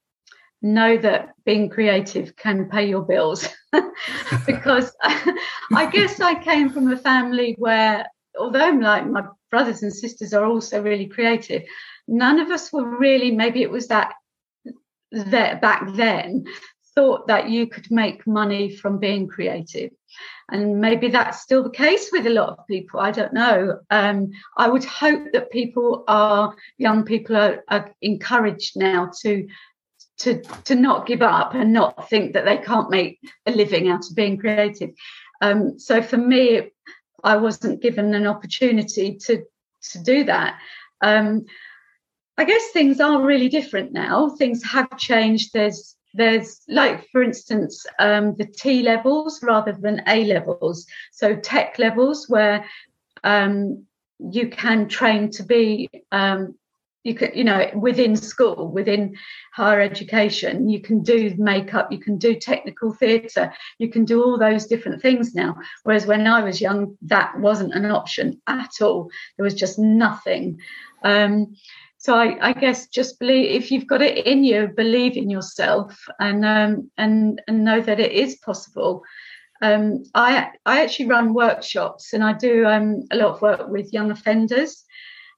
know 0.63 0.97
that 0.97 1.35
being 1.45 1.69
creative 1.69 2.37
can 2.37 2.69
pay 2.69 2.89
your 2.89 3.03
bills. 3.03 3.49
because 4.47 4.95
I 5.03 5.89
guess 5.91 6.21
I 6.21 6.43
came 6.43 6.71
from 6.71 6.91
a 6.93 6.97
family 6.97 7.55
where, 7.59 8.07
although 8.39 8.71
like 8.71 9.07
my 9.07 9.25
brothers 9.51 9.83
and 9.83 9.93
sisters 9.93 10.33
are 10.33 10.45
also 10.45 10.83
really 10.83 11.07
creative, 11.07 11.63
none 12.07 12.41
of 12.41 12.51
us 12.51 12.73
were 12.73 12.99
really, 12.99 13.31
maybe 13.31 13.63
it 13.63 13.71
was 13.71 13.89
that 13.89 14.13
that 15.13 15.61
back 15.61 15.93
then 15.95 16.45
thought 16.95 17.27
that 17.27 17.49
you 17.49 17.67
could 17.67 17.91
make 17.91 18.27
money 18.27 18.75
from 18.75 18.99
being 18.99 19.27
creative. 19.27 19.91
And 20.51 20.81
maybe 20.81 21.09
that's 21.09 21.41
still 21.41 21.63
the 21.63 21.71
case 21.71 22.11
with 22.13 22.27
a 22.27 22.31
lot 22.31 22.51
of 22.51 22.67
people. 22.67 23.01
I 23.01 23.11
don't 23.11 23.33
know. 23.33 23.79
Um, 23.91 24.31
I 24.57 24.69
would 24.69 24.85
hope 24.85 25.33
that 25.33 25.51
people 25.51 26.05
are, 26.09 26.55
young 26.79 27.05
people 27.05 27.37
are, 27.37 27.65
are 27.69 27.91
encouraged 28.01 28.77
now 28.77 29.11
to 29.23 29.49
to 30.19 30.43
to 30.65 30.75
not 30.75 31.07
give 31.07 31.23
up 31.23 31.55
and 31.55 31.73
not 31.73 32.09
think 32.11 32.35
that 32.35 32.45
they 32.45 32.59
can't 32.59 32.91
make 32.91 33.19
a 33.47 33.53
living 33.53 33.89
out 33.89 34.07
of 34.09 34.15
being 34.15 34.37
creative. 34.37 34.91
Um, 35.41 35.79
so 35.79 36.03
for 36.03 36.19
me, 36.19 36.71
I 37.25 37.37
wasn't 37.37 37.83
given 37.83 38.15
an 38.15 38.27
opportunity 38.27 39.17
to 39.17 39.45
to 39.93 39.99
do 39.99 40.25
that. 40.25 40.59
Um, 41.01 41.47
I 42.37 42.45
guess 42.45 42.71
things 42.71 43.01
are 43.01 43.23
really 43.23 43.49
different 43.49 43.93
now. 43.93 44.31
Things 44.31 44.63
have 44.65 44.97
changed. 44.99 45.53
There's 45.53 45.97
there's 46.15 46.63
like 46.69 47.09
for 47.11 47.23
instance 47.23 47.87
um, 47.99 48.35
the 48.37 48.47
t 48.47 48.83
levels 48.83 49.43
rather 49.43 49.73
than 49.73 50.03
a 50.07 50.25
levels. 50.25 50.87
So 51.13 51.37
tech 51.37 51.79
levels 51.79 52.29
where 52.29 52.65
um, 53.25 53.85
you 54.19 54.49
can 54.49 54.89
train 54.89 55.31
to 55.31 55.43
be 55.43 55.89
um, 56.13 56.55
you 57.03 57.15
can 57.15 57.31
you 57.35 57.45
know 57.45 57.71
within 57.75 58.15
school 58.15 58.69
within 58.69 59.17
higher 59.55 59.81
education 59.81 60.69
you 60.69 60.81
can 60.81 61.03
do 61.03 61.35
makeup 61.39 61.91
you 61.91 61.99
can 61.99 62.19
do 62.19 62.35
technical 62.35 62.93
theatre 62.93 63.53
you 63.79 63.89
can 63.89 64.05
do 64.05 64.23
all 64.23 64.39
those 64.39 64.67
different 64.67 65.01
things 65.01 65.35
now. 65.35 65.57
Whereas 65.85 66.07
when 66.07 66.27
i 66.27 66.43
was 66.43 66.61
young 66.61 66.99
that 67.03 67.39
wasn't 67.39 67.75
an 67.75 67.87
option 67.87 68.41
at 68.47 68.83
all. 68.83 69.11
There 69.37 69.45
was 69.45 69.55
just 69.55 69.79
nothing. 69.79 70.61
Um, 71.03 71.57
so 72.01 72.15
I, 72.15 72.49
I, 72.49 72.53
guess 72.55 72.89
just 72.89 73.19
believe 73.19 73.51
if 73.51 73.71
you've 73.71 73.87
got 73.87 74.01
it 74.01 74.27
in 74.27 74.43
you, 74.43 74.69
believe 74.75 75.19
in 75.19 75.29
yourself 75.29 76.03
and 76.19 76.47
um, 76.47 76.91
and 76.97 77.43
and 77.47 77.63
know 77.63 77.83
that 77.83 78.01
it 78.01 78.13
is 78.13 78.37
possible. 78.37 79.03
Um, 79.61 80.05
I 80.15 80.49
I 80.65 80.81
actually 80.81 81.09
run 81.09 81.35
workshops 81.35 82.15
and 82.15 82.25
I 82.25 82.33
do 82.33 82.65
um, 82.65 83.03
a 83.11 83.17
lot 83.17 83.35
of 83.35 83.43
work 83.43 83.69
with 83.69 83.93
young 83.93 84.11
offenders, 84.11 84.83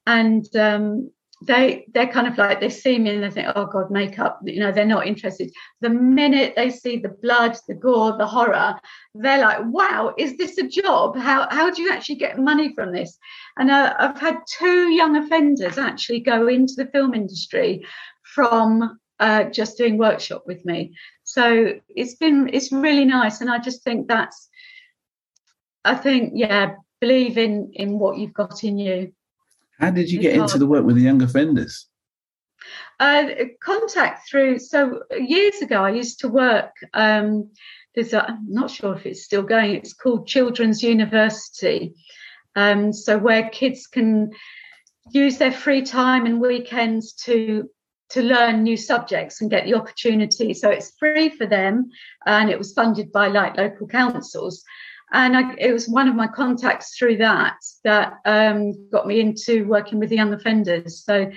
and 0.07 0.47
um, 0.55 1.11
they 1.47 1.87
they're 1.93 2.13
kind 2.13 2.27
of 2.27 2.39
like 2.39 2.61
they 2.61 2.69
see 2.69 2.99
me 2.99 3.11
and 3.11 3.23
they 3.23 3.31
think, 3.31 3.49
oh 3.55 3.67
God, 3.67 3.91
makeup, 3.91 4.41
you 4.45 4.61
know, 4.61 4.73
they're 4.73 4.85
not 4.85 5.07
interested. 5.07 5.53
The 5.81 5.89
minute 5.89 6.55
they 6.57 6.71
see 6.71 6.99
the 6.99 7.09
blood, 7.09 7.57
the 7.69 7.75
gore, 7.75 8.17
the 8.17 8.27
horror, 8.27 8.75
they're 9.15 9.41
like, 9.41 9.61
wow, 9.65 10.15
is 10.19 10.37
this 10.37 10.59
a 10.59 10.69
job? 10.69 11.17
How 11.17 11.49
how 11.51 11.71
do 11.71 11.83
you 11.83 11.93
actually 11.93 12.17
get 12.17 12.39
money 12.39 12.75
from 12.75 12.93
this? 12.93 13.19
And 13.57 13.71
uh, 13.71 13.95
I've 13.99 14.21
had 14.21 14.39
two 14.59 14.91
young 14.91 15.17
offenders 15.17 15.79
actually 15.79 16.21
go 16.21 16.49
into 16.49 16.75
the 16.77 16.87
film 16.87 17.15
industry 17.15 17.85
from 18.23 18.99
uh, 19.21 19.45
just 19.45 19.79
doing 19.79 19.99
workshop 19.99 20.45
with 20.47 20.65
me. 20.65 20.97
So 21.25 21.75
it's 21.89 22.15
been 22.17 22.51
it's 22.53 22.73
really 22.73 23.05
nice, 23.05 23.41
and 23.41 23.51
I 23.51 23.59
just 23.59 23.83
think 23.83 24.09
that's, 24.09 24.49
I 25.85 25.95
think 25.95 26.33
yeah, 26.35 26.75
believe 27.01 27.39
in 27.39 27.73
in 27.75 27.99
what 27.99 28.19
you've 28.19 28.35
got 28.35 28.65
in 28.65 28.79
you 28.79 29.13
how 29.79 29.91
did 29.91 30.11
you 30.11 30.21
get 30.21 30.37
into 30.37 30.59
the 30.59 30.67
work 30.67 30.85
with 30.85 30.97
the 30.97 31.03
young 31.03 31.23
offenders? 31.23 31.89
Uh, 33.01 33.25
contact 33.63 34.29
through. 34.29 34.59
So 34.59 35.03
years 35.19 35.57
ago, 35.61 35.83
I 35.83 35.91
used 35.91 36.21
to 36.21 36.29
work. 36.29 36.71
Um, 36.95 37.51
there's 37.95 38.13
a, 38.13 38.25
I'm 38.25 38.47
not 38.49 38.71
sure 38.71 38.95
if 38.95 39.07
it's 39.07 39.25
still 39.25 39.43
going. 39.43 39.75
It's 39.75 39.93
called 39.93 40.27
Children's 40.27 40.83
University. 40.83 41.95
Um, 42.55 42.93
so 42.93 43.19
where 43.19 43.49
kids 43.51 43.87
can 43.87 44.31
use 45.11 45.39
their 45.39 45.53
free 45.53 45.83
time 45.83 46.27
and 46.27 46.41
weekends 46.41 47.13
to 47.25 47.69
to 48.11 48.23
learn 48.23 48.63
new 48.63 48.77
subjects 48.77 49.41
and 49.41 49.51
get 49.51 49.65
the 49.65 49.75
opportunity. 49.75 50.53
So 50.53 50.69
it's 50.69 50.93
free 50.99 51.31
for 51.31 51.47
them, 51.47 51.89
and 52.27 52.51
it 52.51 52.59
was 52.59 52.75
funded 52.75 53.11
by 53.11 53.29
like 53.29 53.57
local 53.57 53.87
councils. 53.87 54.63
And 55.13 55.37
I, 55.37 55.55
it 55.59 55.73
was 55.73 55.89
one 55.89 56.09
of 56.09 56.15
my 56.15 56.27
contacts 56.27 56.97
through 56.97 57.19
that 57.19 57.57
that 57.85 58.15
um, 58.25 58.89
got 58.91 59.07
me 59.07 59.21
into 59.21 59.67
working 59.67 59.99
with 59.99 60.09
the 60.09 60.17
young 60.17 60.33
offenders. 60.33 61.05
So 61.05 61.31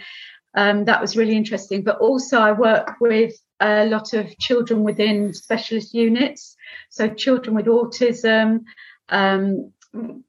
um, 0.56 0.86
that 0.86 1.02
was 1.02 1.18
really 1.18 1.36
interesting. 1.36 1.84
But 1.84 1.98
also, 1.98 2.40
I 2.40 2.54
work 2.54 2.96
with 3.02 3.34
a 3.60 3.86
lot 3.86 4.14
of 4.14 4.38
children 4.38 4.84
within 4.84 5.34
specialist 5.34 5.94
units, 5.94 6.56
so 6.90 7.10
children 7.10 7.56
with 7.56 7.66
autism, 7.66 8.64
um, 9.10 9.74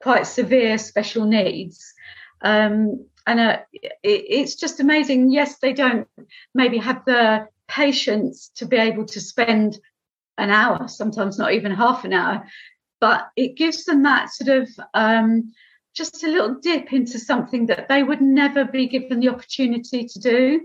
quite 0.00 0.26
severe 0.26 0.78
special 0.78 1.24
needs. 1.24 1.94
Um, 2.42 3.06
and 3.28 3.40
uh, 3.40 3.58
it, 3.72 3.90
it's 4.02 4.56
just 4.56 4.80
amazing. 4.80 5.30
Yes, 5.30 5.58
they 5.58 5.72
don't 5.72 6.08
maybe 6.54 6.78
have 6.78 7.04
the 7.04 7.48
patience 7.68 8.50
to 8.56 8.66
be 8.66 8.76
able 8.76 9.06
to 9.06 9.20
spend 9.20 9.78
an 10.38 10.50
hour, 10.50 10.88
sometimes 10.88 11.38
not 11.38 11.52
even 11.52 11.72
half 11.72 12.04
an 12.04 12.12
hour, 12.12 12.46
but 13.00 13.28
it 13.36 13.56
gives 13.56 13.84
them 13.84 14.02
that 14.02 14.30
sort 14.30 14.62
of 14.62 14.68
um, 14.94 15.52
just 15.94 16.24
a 16.24 16.28
little 16.28 16.54
dip 16.54 16.92
into 16.92 17.18
something 17.18 17.66
that 17.66 17.88
they 17.88 18.02
would 18.02 18.20
never 18.20 18.64
be 18.64 18.86
given 18.86 19.20
the 19.20 19.28
opportunity 19.28 20.04
to 20.04 20.18
do. 20.18 20.60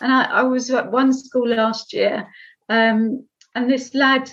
And 0.00 0.12
I, 0.12 0.24
I 0.24 0.42
was 0.42 0.70
at 0.70 0.90
one 0.90 1.12
school 1.12 1.48
last 1.48 1.92
year, 1.92 2.26
um, 2.68 3.26
and 3.54 3.70
this 3.70 3.94
lad, 3.94 4.32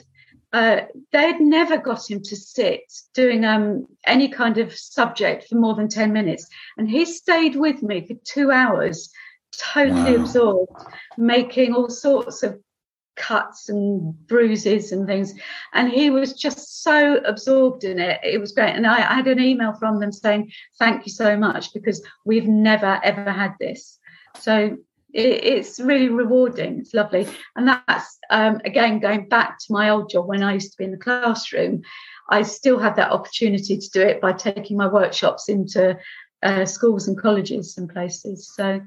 uh, 0.51 0.82
they'd 1.12 1.39
never 1.39 1.77
got 1.77 2.10
him 2.10 2.21
to 2.23 2.36
sit 2.36 2.82
doing 3.13 3.45
um, 3.45 3.86
any 4.06 4.27
kind 4.27 4.58
of 4.58 4.73
subject 4.73 5.47
for 5.47 5.56
more 5.56 5.75
than 5.75 5.88
10 5.88 6.12
minutes. 6.12 6.47
And 6.77 6.89
he 6.89 7.06
stayed 7.06 7.56
with 7.56 7.84
me 7.84 8.06
for 8.08 8.15
two 8.25 8.51
hours, 8.51 9.12
totally 9.56 10.17
wow. 10.17 10.23
absorbed, 10.23 10.82
making 11.17 11.75
all 11.75 11.89
sorts 11.89 12.41
of 12.41 12.60
cuts 13.22 13.70
and 13.70 14.16
bruises 14.28 14.92
and 14.92 15.06
things. 15.06 15.34
And 15.74 15.90
he 15.90 16.10
was 16.10 16.34
just 16.34 16.84
so 16.84 17.18
absorbed 17.18 17.84
in 17.84 18.00
it. 18.00 18.20
It 18.24 18.40
was 18.40 18.52
great. 18.52 18.76
And 18.76 18.88
I, 18.88 18.98
I 18.98 19.14
had 19.14 19.28
an 19.28 19.40
email 19.40 19.74
from 19.74 20.00
them 20.00 20.12
saying, 20.12 20.52
thank 20.80 21.06
you 21.06 21.12
so 21.12 21.38
much 21.38 21.72
because 21.72 22.04
we've 22.26 22.48
never, 22.48 23.00
ever 23.04 23.32
had 23.32 23.54
this. 23.60 24.00
So 24.40 24.78
it, 25.14 25.44
it's 25.44 25.80
really 25.80 26.10
rewarding. 26.10 26.80
It's 26.80 26.96
lovely. 26.96 27.28
And 27.56 27.68
that's, 27.68 28.18
um, 28.32 28.60
again, 28.66 29.00
going 29.00 29.30
back 29.30 29.60
to 29.60 29.74
my 29.74 29.90
old 29.90 30.10
job 30.10 30.28
when 30.28 30.42
I 30.42 30.54
used 30.54 30.72
to 30.72 30.78
be 30.78 30.86
in 30.86 30.92
the 30.92 30.98
classroom, 30.98 31.84
I 32.30 32.42
still 32.42 32.80
had 32.80 32.96
that 32.96 33.12
opportunity 33.12 33.78
to 33.78 33.90
do 33.94 34.02
it 34.02 34.20
by 34.20 34.34
taking 34.34 34.78
my 34.78 34.88
workshops 34.88 35.48
into 35.48 35.98
uh, 36.42 36.66
schools 36.66 37.08
and 37.08 37.18
colleges 37.18 37.78
and 37.78 37.88
places. 37.88 38.52
So, 38.56 38.82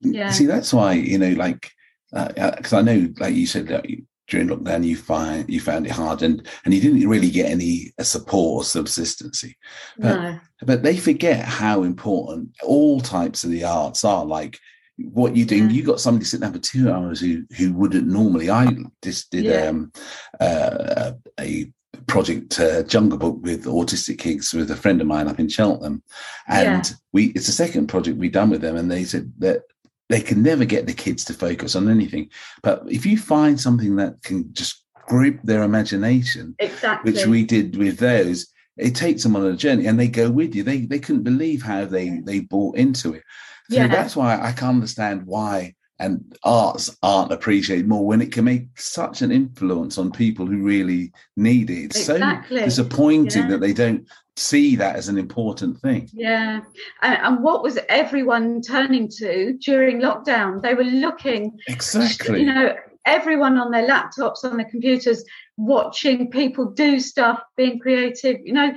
yeah. 0.00 0.30
See, 0.30 0.46
that's 0.46 0.72
why, 0.72 0.92
you 0.92 1.18
know, 1.18 1.32
like, 1.32 1.72
because 2.12 2.72
uh, 2.72 2.78
I 2.78 2.82
know, 2.82 3.08
like 3.18 3.34
you 3.34 3.46
said, 3.46 3.68
that 3.68 3.86
during 4.28 4.48
lockdown 4.48 4.84
you 4.84 4.96
find 4.96 5.48
you 5.50 5.60
found 5.60 5.86
it 5.86 5.92
hard, 5.92 6.22
and 6.22 6.46
and 6.64 6.72
you 6.72 6.80
didn't 6.80 7.08
really 7.08 7.30
get 7.30 7.50
any 7.50 7.92
uh, 7.98 8.02
support 8.02 8.60
or 8.60 8.64
subsistency. 8.64 9.56
But, 9.98 10.20
no. 10.20 10.40
but 10.62 10.82
they 10.82 10.96
forget 10.96 11.44
how 11.44 11.82
important 11.82 12.50
all 12.62 13.00
types 13.00 13.44
of 13.44 13.50
the 13.50 13.64
arts 13.64 14.04
are. 14.04 14.24
Like 14.24 14.58
what 14.96 15.36
you're 15.36 15.46
doing, 15.46 15.70
yeah. 15.70 15.76
you 15.76 15.82
got 15.82 16.00
somebody 16.00 16.24
sitting 16.24 16.42
there 16.42 16.52
for 16.52 16.58
two 16.58 16.90
hours 16.90 17.20
who 17.20 17.44
who 17.56 17.72
wouldn't 17.72 18.06
normally. 18.06 18.50
I 18.50 18.68
just 19.02 19.30
did 19.30 19.44
yeah. 19.44 19.66
um, 19.66 19.92
uh, 20.40 21.12
a 21.38 21.70
project 22.06 22.58
uh, 22.58 22.82
jungle 22.84 23.18
book 23.18 23.38
with 23.42 23.64
autistic 23.64 24.18
kids 24.18 24.52
with 24.52 24.70
a 24.70 24.76
friend 24.76 25.00
of 25.00 25.06
mine 25.06 25.28
up 25.28 25.38
in 25.38 25.48
cheltenham 25.48 26.02
and 26.48 26.88
yeah. 26.88 26.96
we 27.12 27.26
it's 27.32 27.46
the 27.46 27.52
second 27.52 27.88
project 27.88 28.16
we've 28.16 28.32
done 28.32 28.50
with 28.50 28.60
them 28.60 28.76
and 28.76 28.90
they 28.90 29.04
said 29.04 29.30
that 29.38 29.62
they 30.10 30.20
can 30.20 30.42
never 30.42 30.64
get 30.64 30.86
the 30.86 30.92
kids 30.92 31.24
to 31.24 31.32
focus 31.32 31.76
on 31.76 31.88
anything. 31.88 32.28
But 32.62 32.82
if 32.88 33.06
you 33.06 33.16
find 33.16 33.58
something 33.58 33.94
that 33.96 34.20
can 34.22 34.52
just 34.52 34.84
grip 35.06 35.38
their 35.44 35.62
imagination, 35.62 36.56
exactly. 36.58 37.12
which 37.12 37.26
we 37.26 37.44
did 37.44 37.76
with 37.76 37.98
those, 37.98 38.48
it 38.76 38.96
takes 38.96 39.22
them 39.22 39.36
on 39.36 39.46
a 39.46 39.56
journey 39.56 39.86
and 39.86 39.98
they 39.98 40.08
go 40.08 40.28
with 40.28 40.54
you. 40.54 40.64
They 40.64 40.80
they 40.80 40.98
couldn't 40.98 41.22
believe 41.22 41.62
how 41.62 41.84
they 41.84 42.20
they 42.24 42.40
bought 42.40 42.76
into 42.76 43.14
it. 43.14 43.22
So 43.70 43.76
yeah. 43.76 43.86
that's 43.86 44.16
why 44.16 44.38
I 44.40 44.50
can 44.50 44.68
understand 44.68 45.26
why 45.26 45.74
and 46.00 46.36
arts 46.44 46.96
aren't 47.02 47.30
appreciated 47.30 47.86
more 47.86 48.06
when 48.06 48.22
it 48.22 48.32
can 48.32 48.44
make 48.44 48.78
such 48.80 49.20
an 49.20 49.30
influence 49.30 49.98
on 49.98 50.10
people 50.10 50.46
who 50.46 50.62
really 50.62 51.12
need 51.36 51.68
it. 51.70 51.84
It's 51.84 52.08
exactly. 52.08 52.58
so 52.58 52.64
disappointing 52.64 53.42
yeah. 53.42 53.48
that 53.50 53.60
they 53.60 53.74
don't 53.74 54.08
see 54.36 54.76
that 54.76 54.96
as 54.96 55.08
an 55.08 55.18
important 55.18 55.78
thing. 55.80 56.08
Yeah. 56.14 56.62
And, 57.02 57.18
and, 57.22 57.42
what 57.42 57.62
was 57.62 57.78
everyone 57.90 58.62
turning 58.62 59.08
to 59.18 59.52
during 59.60 60.00
lockdown? 60.00 60.62
They 60.62 60.74
were 60.74 60.84
looking 60.84 61.58
exactly, 61.68 62.40
you 62.40 62.46
know, 62.46 62.74
everyone 63.04 63.58
on 63.58 63.70
their 63.70 63.86
laptops, 63.86 64.42
on 64.42 64.56
their 64.56 64.70
computers, 64.70 65.22
watching 65.58 66.30
people 66.30 66.70
do 66.70 66.98
stuff, 66.98 67.42
being 67.56 67.78
creative, 67.78 68.38
you 68.42 68.54
know, 68.54 68.72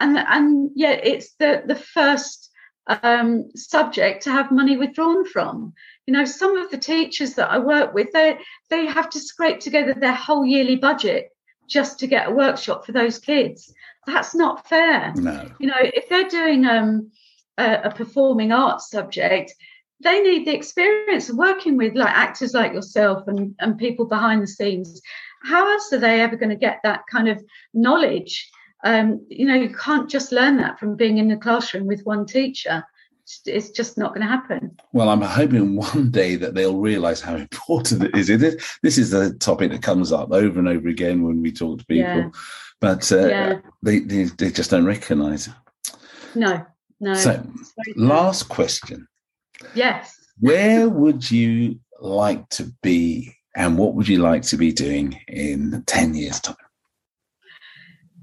and 0.00 0.16
and 0.16 0.70
yeah, 0.76 0.92
it's 0.92 1.34
the 1.40 1.64
the 1.66 1.74
first 1.74 2.47
um, 2.88 3.50
subject 3.54 4.22
to 4.24 4.30
have 4.30 4.50
money 4.50 4.76
withdrawn 4.76 5.24
from. 5.24 5.74
You 6.06 6.14
know, 6.14 6.24
some 6.24 6.56
of 6.56 6.70
the 6.70 6.78
teachers 6.78 7.34
that 7.34 7.50
I 7.50 7.58
work 7.58 7.94
with, 7.94 8.12
they 8.12 8.38
they 8.70 8.86
have 8.86 9.10
to 9.10 9.20
scrape 9.20 9.60
together 9.60 9.94
their 9.94 10.14
whole 10.14 10.44
yearly 10.44 10.76
budget 10.76 11.30
just 11.68 11.98
to 12.00 12.06
get 12.06 12.28
a 12.28 12.34
workshop 12.34 12.86
for 12.86 12.92
those 12.92 13.18
kids. 13.18 13.72
That's 14.06 14.34
not 14.34 14.66
fair. 14.68 15.12
No. 15.14 15.50
You 15.58 15.66
know, 15.66 15.76
if 15.80 16.08
they're 16.08 16.28
doing 16.28 16.64
um, 16.64 17.10
a, 17.58 17.82
a 17.84 17.90
performing 17.90 18.52
arts 18.52 18.90
subject, 18.90 19.52
they 20.00 20.20
need 20.20 20.46
the 20.46 20.54
experience 20.54 21.28
of 21.28 21.36
working 21.36 21.76
with 21.76 21.94
like 21.94 22.14
actors 22.14 22.54
like 22.54 22.72
yourself 22.72 23.26
and, 23.28 23.54
and 23.58 23.76
people 23.76 24.06
behind 24.06 24.42
the 24.42 24.46
scenes. 24.46 25.02
How 25.42 25.70
else 25.70 25.92
are 25.92 25.98
they 25.98 26.20
ever 26.20 26.36
going 26.36 26.50
to 26.50 26.56
get 26.56 26.80
that 26.84 27.02
kind 27.10 27.28
of 27.28 27.42
knowledge? 27.74 28.50
Um, 28.84 29.26
you 29.28 29.46
know, 29.46 29.54
you 29.54 29.74
can't 29.74 30.08
just 30.08 30.32
learn 30.32 30.56
that 30.58 30.78
from 30.78 30.96
being 30.96 31.18
in 31.18 31.28
the 31.28 31.36
classroom 31.36 31.86
with 31.86 32.02
one 32.04 32.26
teacher. 32.26 32.84
It's 33.44 33.70
just 33.70 33.98
not 33.98 34.14
going 34.14 34.22
to 34.22 34.32
happen. 34.32 34.76
Well, 34.92 35.10
I'm 35.10 35.20
hoping 35.20 35.76
one 35.76 36.10
day 36.10 36.36
that 36.36 36.54
they'll 36.54 36.78
realise 36.78 37.20
how 37.20 37.36
important 37.36 38.04
it 38.04 38.16
is. 38.16 38.30
It 38.30 38.42
is. 38.42 38.78
This 38.82 38.98
is 38.98 39.12
a 39.12 39.34
topic 39.34 39.70
that 39.72 39.82
comes 39.82 40.12
up 40.12 40.32
over 40.32 40.58
and 40.58 40.68
over 40.68 40.88
again 40.88 41.22
when 41.22 41.42
we 41.42 41.52
talk 41.52 41.80
to 41.80 41.86
people. 41.86 42.04
Yeah 42.04 42.30
but 42.80 43.10
uh, 43.10 43.26
yeah. 43.28 43.60
they, 43.82 44.00
they, 44.00 44.24
they 44.24 44.50
just 44.50 44.70
don't 44.70 44.84
recognise 44.84 45.48
it. 45.48 45.54
No, 46.34 46.64
no. 47.00 47.14
So, 47.14 47.44
last 47.96 48.48
question. 48.48 49.08
Yes. 49.74 50.16
Where 50.38 50.88
would 50.88 51.28
you 51.28 51.80
like 52.00 52.48
to 52.50 52.72
be, 52.82 53.34
and 53.56 53.76
what 53.76 53.94
would 53.94 54.06
you 54.06 54.18
like 54.18 54.42
to 54.42 54.56
be 54.56 54.72
doing 54.72 55.18
in 55.26 55.82
ten 55.86 56.14
years' 56.14 56.40
time? 56.40 56.56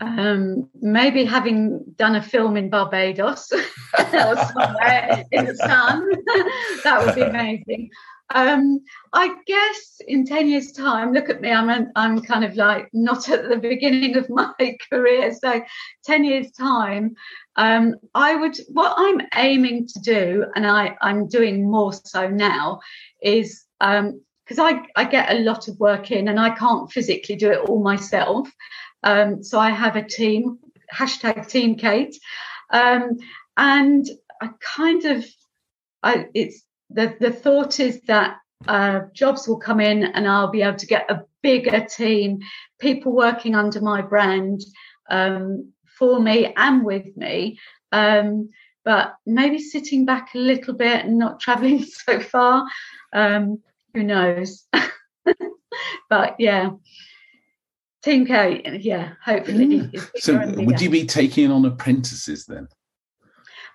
Um, 0.01 0.69
maybe 0.81 1.23
having 1.23 1.83
done 1.95 2.15
a 2.15 2.21
film 2.21 2.57
in 2.57 2.69
Barbados 2.69 3.49
or 3.97 4.35
somewhere 4.35 5.23
in 5.31 5.45
the 5.45 5.55
sun, 5.55 6.09
that 6.83 7.05
would 7.05 7.15
be 7.15 7.21
amazing. 7.35 7.89
Um, 8.33 8.81
I 9.13 9.35
guess 9.45 10.01
in 10.07 10.25
10 10.25 10.49
years' 10.49 10.71
time, 10.71 11.13
look 11.13 11.29
at 11.29 11.41
me, 11.41 11.51
I'm, 11.51 11.69
an, 11.69 11.91
I'm 11.95 12.21
kind 12.21 12.43
of 12.43 12.55
like 12.55 12.89
not 12.91 13.29
at 13.29 13.47
the 13.47 13.57
beginning 13.57 14.17
of 14.17 14.29
my 14.29 14.53
career. 14.91 15.33
So, 15.33 15.61
10 16.05 16.23
years' 16.23 16.51
time, 16.51 17.15
um, 17.55 17.95
I 18.15 18.35
would, 18.35 18.57
what 18.69 18.95
I'm 18.97 19.21
aiming 19.35 19.87
to 19.87 19.99
do, 19.99 20.45
and 20.55 20.65
I, 20.65 20.97
I'm 21.01 21.27
doing 21.27 21.69
more 21.69 21.93
so 21.93 22.27
now, 22.27 22.79
is 23.21 23.63
because 23.79 24.59
um, 24.59 24.59
I, 24.59 24.81
I 24.95 25.03
get 25.05 25.31
a 25.31 25.39
lot 25.39 25.67
of 25.67 25.79
work 25.79 26.11
in 26.11 26.27
and 26.27 26.39
I 26.39 26.49
can't 26.51 26.91
physically 26.91 27.35
do 27.35 27.51
it 27.51 27.69
all 27.69 27.83
myself. 27.83 28.49
Um, 29.05 29.43
so, 29.43 29.59
I 29.59 29.69
have 29.69 29.95
a 29.95 30.03
team, 30.03 30.59
hashtag 30.93 31.47
Team 31.47 31.75
Kate. 31.75 32.17
Um, 32.71 33.17
and 33.55 34.05
I 34.41 34.49
kind 34.59 35.05
of, 35.05 35.25
I, 36.03 36.27
it's 36.33 36.63
the, 36.89 37.15
the 37.19 37.31
thought 37.31 37.79
is 37.79 38.01
that 38.07 38.37
uh, 38.67 39.01
jobs 39.13 39.47
will 39.47 39.59
come 39.59 39.79
in 39.79 40.03
and 40.03 40.27
I'll 40.27 40.51
be 40.51 40.61
able 40.61 40.77
to 40.77 40.87
get 40.87 41.09
a 41.09 41.23
bigger 41.41 41.85
team, 41.85 42.39
people 42.79 43.13
working 43.13 43.55
under 43.55 43.81
my 43.81 44.01
brand 44.01 44.61
um, 45.09 45.71
for 45.97 46.19
me 46.19 46.53
and 46.55 46.83
with 46.83 47.15
me. 47.15 47.59
Um, 47.91 48.49
but 48.83 49.15
maybe 49.25 49.59
sitting 49.59 50.05
back 50.05 50.35
a 50.35 50.37
little 50.37 50.73
bit 50.73 51.05
and 51.05 51.17
not 51.17 51.39
traveling 51.41 51.83
so 51.83 52.19
far. 52.19 52.65
Um, 53.13 53.61
who 53.93 54.03
knows? 54.03 54.67
but 56.09 56.35
yeah. 56.39 56.71
Team 58.05 58.27
K, 58.27 58.61
yeah, 58.81 59.13
hopefully. 59.23 59.79
Mm. 59.79 60.09
So, 60.17 60.39
would 60.63 60.79
you 60.79 60.91
be 60.91 61.07
taking 61.07 61.51
on 61.51 61.65
apprentices 61.65 62.45
then? 62.45 62.67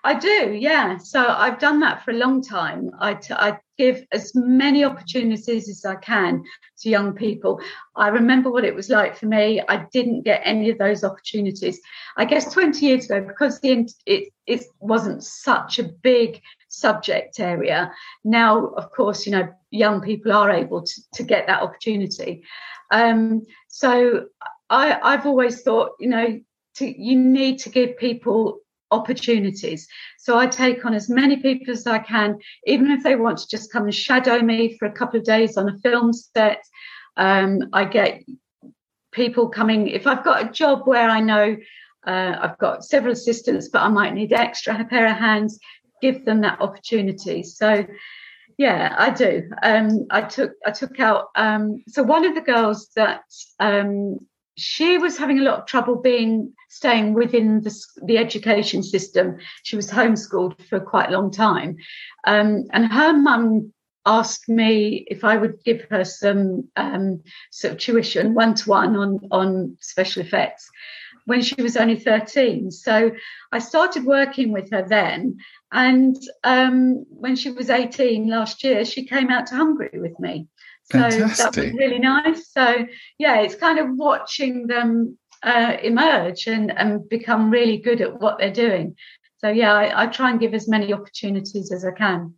I 0.05 0.17
do, 0.17 0.53
yeah. 0.57 0.97
So 0.97 1.27
I've 1.27 1.59
done 1.59 1.81
that 1.81 2.03
for 2.03 2.11
a 2.11 2.15
long 2.15 2.41
time. 2.41 2.89
I, 2.97 3.13
t- 3.15 3.33
I 3.33 3.59
give 3.77 4.03
as 4.13 4.31
many 4.33 4.83
opportunities 4.83 5.69
as 5.69 5.85
I 5.85 5.95
can 5.95 6.43
to 6.79 6.89
young 6.89 7.13
people. 7.13 7.61
I 7.95 8.07
remember 8.07 8.49
what 8.49 8.63
it 8.63 8.73
was 8.73 8.89
like 8.89 9.15
for 9.17 9.27
me. 9.27 9.61
I 9.67 9.85
didn't 9.91 10.23
get 10.23 10.41
any 10.43 10.69
of 10.69 10.79
those 10.79 11.03
opportunities. 11.03 11.79
I 12.17 12.23
guess 12.23 12.51
20 12.51 12.83
years 12.83 13.05
ago, 13.05 13.21
because 13.27 13.59
the, 13.59 13.87
it, 14.05 14.29
it 14.47 14.63
wasn't 14.79 15.23
such 15.23 15.77
a 15.77 15.83
big 15.83 16.41
subject 16.71 17.39
area, 17.39 17.91
now, 18.23 18.67
of 18.67 18.91
course, 18.91 19.25
you 19.25 19.31
know, 19.31 19.47
young 19.69 20.01
people 20.01 20.31
are 20.31 20.51
able 20.51 20.81
to, 20.81 21.01
to 21.13 21.23
get 21.23 21.47
that 21.47 21.61
opportunity. 21.61 22.43
Um, 22.91 23.43
so 23.67 24.25
I, 24.69 24.99
I've 25.01 25.25
always 25.25 25.61
thought, 25.61 25.91
you 25.99 26.09
know, 26.09 26.39
to 26.75 27.03
you 27.03 27.17
need 27.17 27.59
to 27.59 27.69
give 27.69 27.97
people 27.97 28.59
opportunities. 28.91 29.87
So 30.17 30.37
I 30.37 30.47
take 30.47 30.85
on 30.85 30.93
as 30.93 31.09
many 31.09 31.37
people 31.37 31.71
as 31.73 31.87
I 31.87 31.99
can, 31.99 32.37
even 32.65 32.91
if 32.91 33.03
they 33.03 33.15
want 33.15 33.37
to 33.39 33.47
just 33.47 33.71
come 33.71 33.83
and 33.83 33.95
shadow 33.95 34.39
me 34.39 34.77
for 34.77 34.85
a 34.85 34.91
couple 34.91 35.19
of 35.19 35.25
days 35.25 35.57
on 35.57 35.69
a 35.69 35.77
film 35.79 36.13
set. 36.13 36.63
Um, 37.17 37.69
I 37.73 37.85
get 37.85 38.23
people 39.11 39.49
coming 39.49 39.87
if 39.87 40.07
I've 40.07 40.23
got 40.23 40.45
a 40.45 40.51
job 40.51 40.87
where 40.87 41.09
I 41.09 41.19
know 41.19 41.57
uh, 42.07 42.35
I've 42.41 42.57
got 42.57 42.83
several 42.83 43.13
assistants, 43.13 43.69
but 43.69 43.81
I 43.81 43.89
might 43.89 44.13
need 44.13 44.33
extra 44.33 44.83
pair 44.85 45.07
of 45.07 45.17
hands. 45.17 45.59
Give 46.01 46.25
them 46.25 46.41
that 46.41 46.61
opportunity. 46.61 47.43
So 47.43 47.85
yeah, 48.57 48.95
I 48.97 49.09
do. 49.09 49.49
Um, 49.63 50.07
I 50.11 50.21
took 50.21 50.51
I 50.65 50.71
took 50.71 50.99
out. 50.99 51.29
Um, 51.35 51.83
so 51.87 52.03
one 52.03 52.25
of 52.25 52.35
the 52.35 52.41
girls 52.41 52.89
that 52.95 53.23
um, 53.59 54.19
she 54.57 54.97
was 54.97 55.17
having 55.17 55.39
a 55.39 55.43
lot 55.43 55.59
of 55.59 55.65
trouble 55.65 55.95
being 55.95 56.53
staying 56.69 57.13
within 57.13 57.61
the, 57.61 57.75
the 58.05 58.17
education 58.17 58.83
system. 58.83 59.37
She 59.63 59.75
was 59.75 59.89
homeschooled 59.89 60.61
for 60.67 60.79
quite 60.79 61.09
a 61.09 61.13
long 61.13 61.31
time, 61.31 61.77
um, 62.27 62.65
and 62.71 62.85
her 62.85 63.13
mum 63.13 63.73
asked 64.05 64.49
me 64.49 65.05
if 65.07 65.23
I 65.23 65.37
would 65.37 65.63
give 65.63 65.85
her 65.89 66.03
some 66.03 66.69
um, 66.75 67.21
sort 67.51 67.73
of 67.73 67.79
tuition 67.79 68.33
one 68.33 68.55
to 68.55 68.69
one 68.69 68.95
on 68.95 69.19
on 69.31 69.77
special 69.79 70.21
effects 70.21 70.69
when 71.25 71.41
she 71.41 71.61
was 71.61 71.77
only 71.77 71.97
13. 71.97 72.71
So 72.71 73.11
I 73.51 73.59
started 73.59 74.05
working 74.05 74.51
with 74.51 74.71
her 74.71 74.85
then. 74.87 75.37
And 75.71 76.17
um, 76.43 77.05
when 77.09 77.35
she 77.35 77.51
was 77.51 77.69
18 77.69 78.27
last 78.27 78.63
year, 78.63 78.83
she 78.85 79.05
came 79.05 79.29
out 79.29 79.47
to 79.47 79.55
Hungary 79.55 79.99
with 79.99 80.19
me. 80.19 80.47
So 80.91 80.99
Fantastic. 80.99 81.53
that 81.53 81.63
was 81.63 81.73
really 81.73 81.99
nice. 81.99 82.51
So 82.51 82.85
yeah, 83.17 83.39
it's 83.41 83.55
kind 83.55 83.79
of 83.79 83.87
watching 83.91 84.67
them 84.67 85.17
uh, 85.43 85.77
emerge 85.81 86.47
and, 86.47 86.77
and 86.77 87.07
become 87.07 87.49
really 87.49 87.77
good 87.77 88.01
at 88.01 88.19
what 88.19 88.37
they're 88.37 88.51
doing. 88.51 88.95
So 89.37 89.49
yeah, 89.49 89.73
I, 89.73 90.03
I 90.03 90.07
try 90.07 90.29
and 90.29 90.39
give 90.39 90.53
as 90.53 90.67
many 90.67 90.93
opportunities 90.93 91.71
as 91.71 91.85
I 91.85 91.91
can. 91.91 92.35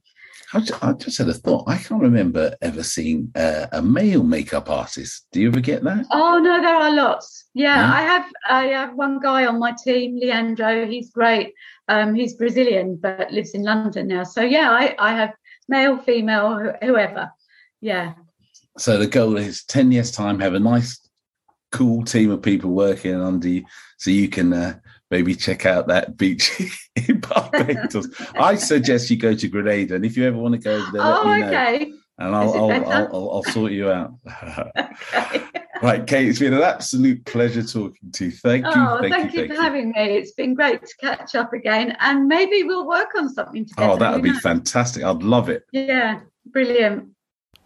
I 0.53 0.59
just, 0.59 0.83
I 0.83 0.93
just 0.93 1.17
had 1.17 1.29
a 1.29 1.33
thought. 1.33 1.63
I 1.67 1.77
can't 1.77 2.01
remember 2.01 2.55
ever 2.61 2.83
seeing 2.83 3.31
uh, 3.35 3.67
a 3.71 3.81
male 3.81 4.23
makeup 4.23 4.69
artist. 4.69 5.25
Do 5.31 5.41
you 5.41 5.47
ever 5.47 5.59
get 5.59 5.83
that? 5.83 6.05
Oh 6.11 6.39
no, 6.39 6.61
there 6.61 6.75
are 6.75 6.93
lots. 6.93 7.45
Yeah, 7.53 7.75
yeah, 7.75 7.93
I 7.93 8.01
have. 8.01 8.25
I 8.47 8.65
have 8.67 8.95
one 8.95 9.19
guy 9.19 9.45
on 9.45 9.59
my 9.59 9.73
team, 9.83 10.17
Leandro. 10.19 10.85
He's 10.85 11.11
great. 11.11 11.53
Um, 11.87 12.13
he's 12.13 12.35
Brazilian 12.35 12.97
but 13.01 13.31
lives 13.31 13.51
in 13.51 13.63
London 13.63 14.07
now. 14.07 14.23
So 14.23 14.41
yeah, 14.41 14.71
I, 14.71 14.95
I 14.99 15.13
have 15.13 15.33
male, 15.67 15.97
female, 15.97 16.73
whoever. 16.81 17.31
Yeah. 17.81 18.13
So 18.77 18.97
the 18.97 19.07
goal 19.07 19.37
is 19.37 19.63
ten 19.65 19.91
years 19.91 20.11
time. 20.11 20.39
Have 20.39 20.53
a 20.53 20.59
nice, 20.59 20.99
cool 21.71 22.03
team 22.03 22.31
of 22.31 22.41
people 22.41 22.71
working 22.71 23.15
under 23.15 23.47
you, 23.47 23.65
so 23.97 24.11
you 24.11 24.29
can 24.29 24.53
uh, 24.53 24.79
maybe 25.13 25.35
check 25.35 25.67
out 25.67 25.85
that 25.85 26.17
beach 26.17 26.73
in 26.95 27.19
Barbados. 27.19 28.07
I 28.35 28.55
suggest 28.55 29.11
you 29.11 29.17
go 29.17 29.35
to 29.35 29.47
Grenada, 29.47 29.93
and 29.93 30.03
if 30.03 30.17
you 30.17 30.25
ever 30.25 30.37
want 30.37 30.55
to 30.55 30.59
go 30.59 30.75
over 30.75 30.91
there, 30.91 31.01
oh, 31.03 31.23
let 31.23 31.37
me 31.37 31.43
oh, 31.43 31.47
okay. 31.47 31.85
know, 31.85 31.97
and 32.17 32.35
I'll 32.35 32.53
I'll, 32.53 32.71
I'll, 32.71 32.91
I'll, 32.91 33.31
I'll, 33.35 33.43
sort 33.43 33.71
you 33.71 33.91
out. 33.91 34.13
okay. 34.75 35.43
Right, 35.81 36.07
Kate, 36.07 36.29
it's 36.29 36.39
been 36.39 36.53
an 36.53 36.61
absolute 36.61 37.25
pleasure 37.25 37.61
talking 37.61 38.09
to 38.13 38.25
you. 38.25 38.31
Thank 38.31 38.65
you. 38.65 38.71
Oh, 38.73 38.99
thank, 39.01 39.13
thank 39.13 39.33
you, 39.33 39.41
you, 39.41 39.47
for 39.47 39.53
you. 39.55 39.59
having 39.59 39.89
me. 39.89 40.15
It's 40.15 40.31
been 40.31 40.53
great 40.53 40.81
to 40.85 40.95
catch 41.01 41.35
up 41.35 41.51
again, 41.51 41.97
and 41.99 42.25
maybe 42.25 42.63
we'll 42.63 42.87
work 42.87 43.09
on 43.17 43.27
something 43.27 43.63
oh, 43.63 43.67
together. 43.67 43.91
Oh, 43.91 43.97
that 43.97 44.13
would 44.13 44.23
be 44.23 44.31
know? 44.31 44.39
fantastic. 44.39 45.03
I'd 45.03 45.23
love 45.23 45.49
it. 45.49 45.65
Yeah, 45.73 46.21
brilliant. 46.45 47.09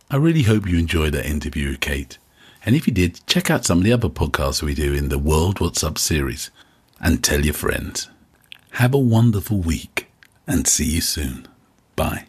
I 0.09 0.15
really 0.15 0.41
hope 0.41 0.67
you 0.67 0.79
enjoyed 0.79 1.13
that 1.13 1.27
interview 1.27 1.69
with 1.69 1.79
Kate. 1.79 2.17
And 2.65 2.75
if 2.75 2.87
you 2.87 2.93
did, 2.93 3.19
check 3.27 3.51
out 3.51 3.65
some 3.65 3.77
of 3.77 3.83
the 3.83 3.93
other 3.93 4.09
podcasts 4.09 4.63
we 4.63 4.73
do 4.73 4.93
in 4.95 5.09
the 5.09 5.19
World 5.19 5.59
What's 5.59 5.83
Up 5.83 5.99
series 5.99 6.49
and 6.99 7.23
tell 7.23 7.43
your 7.43 7.53
friends. 7.53 8.09
Have 8.71 8.93
a 8.93 8.99
wonderful 8.99 9.57
week 9.57 10.07
and 10.45 10.67
see 10.67 10.85
you 10.85 11.01
soon. 11.01 11.47
Bye. 11.95 12.26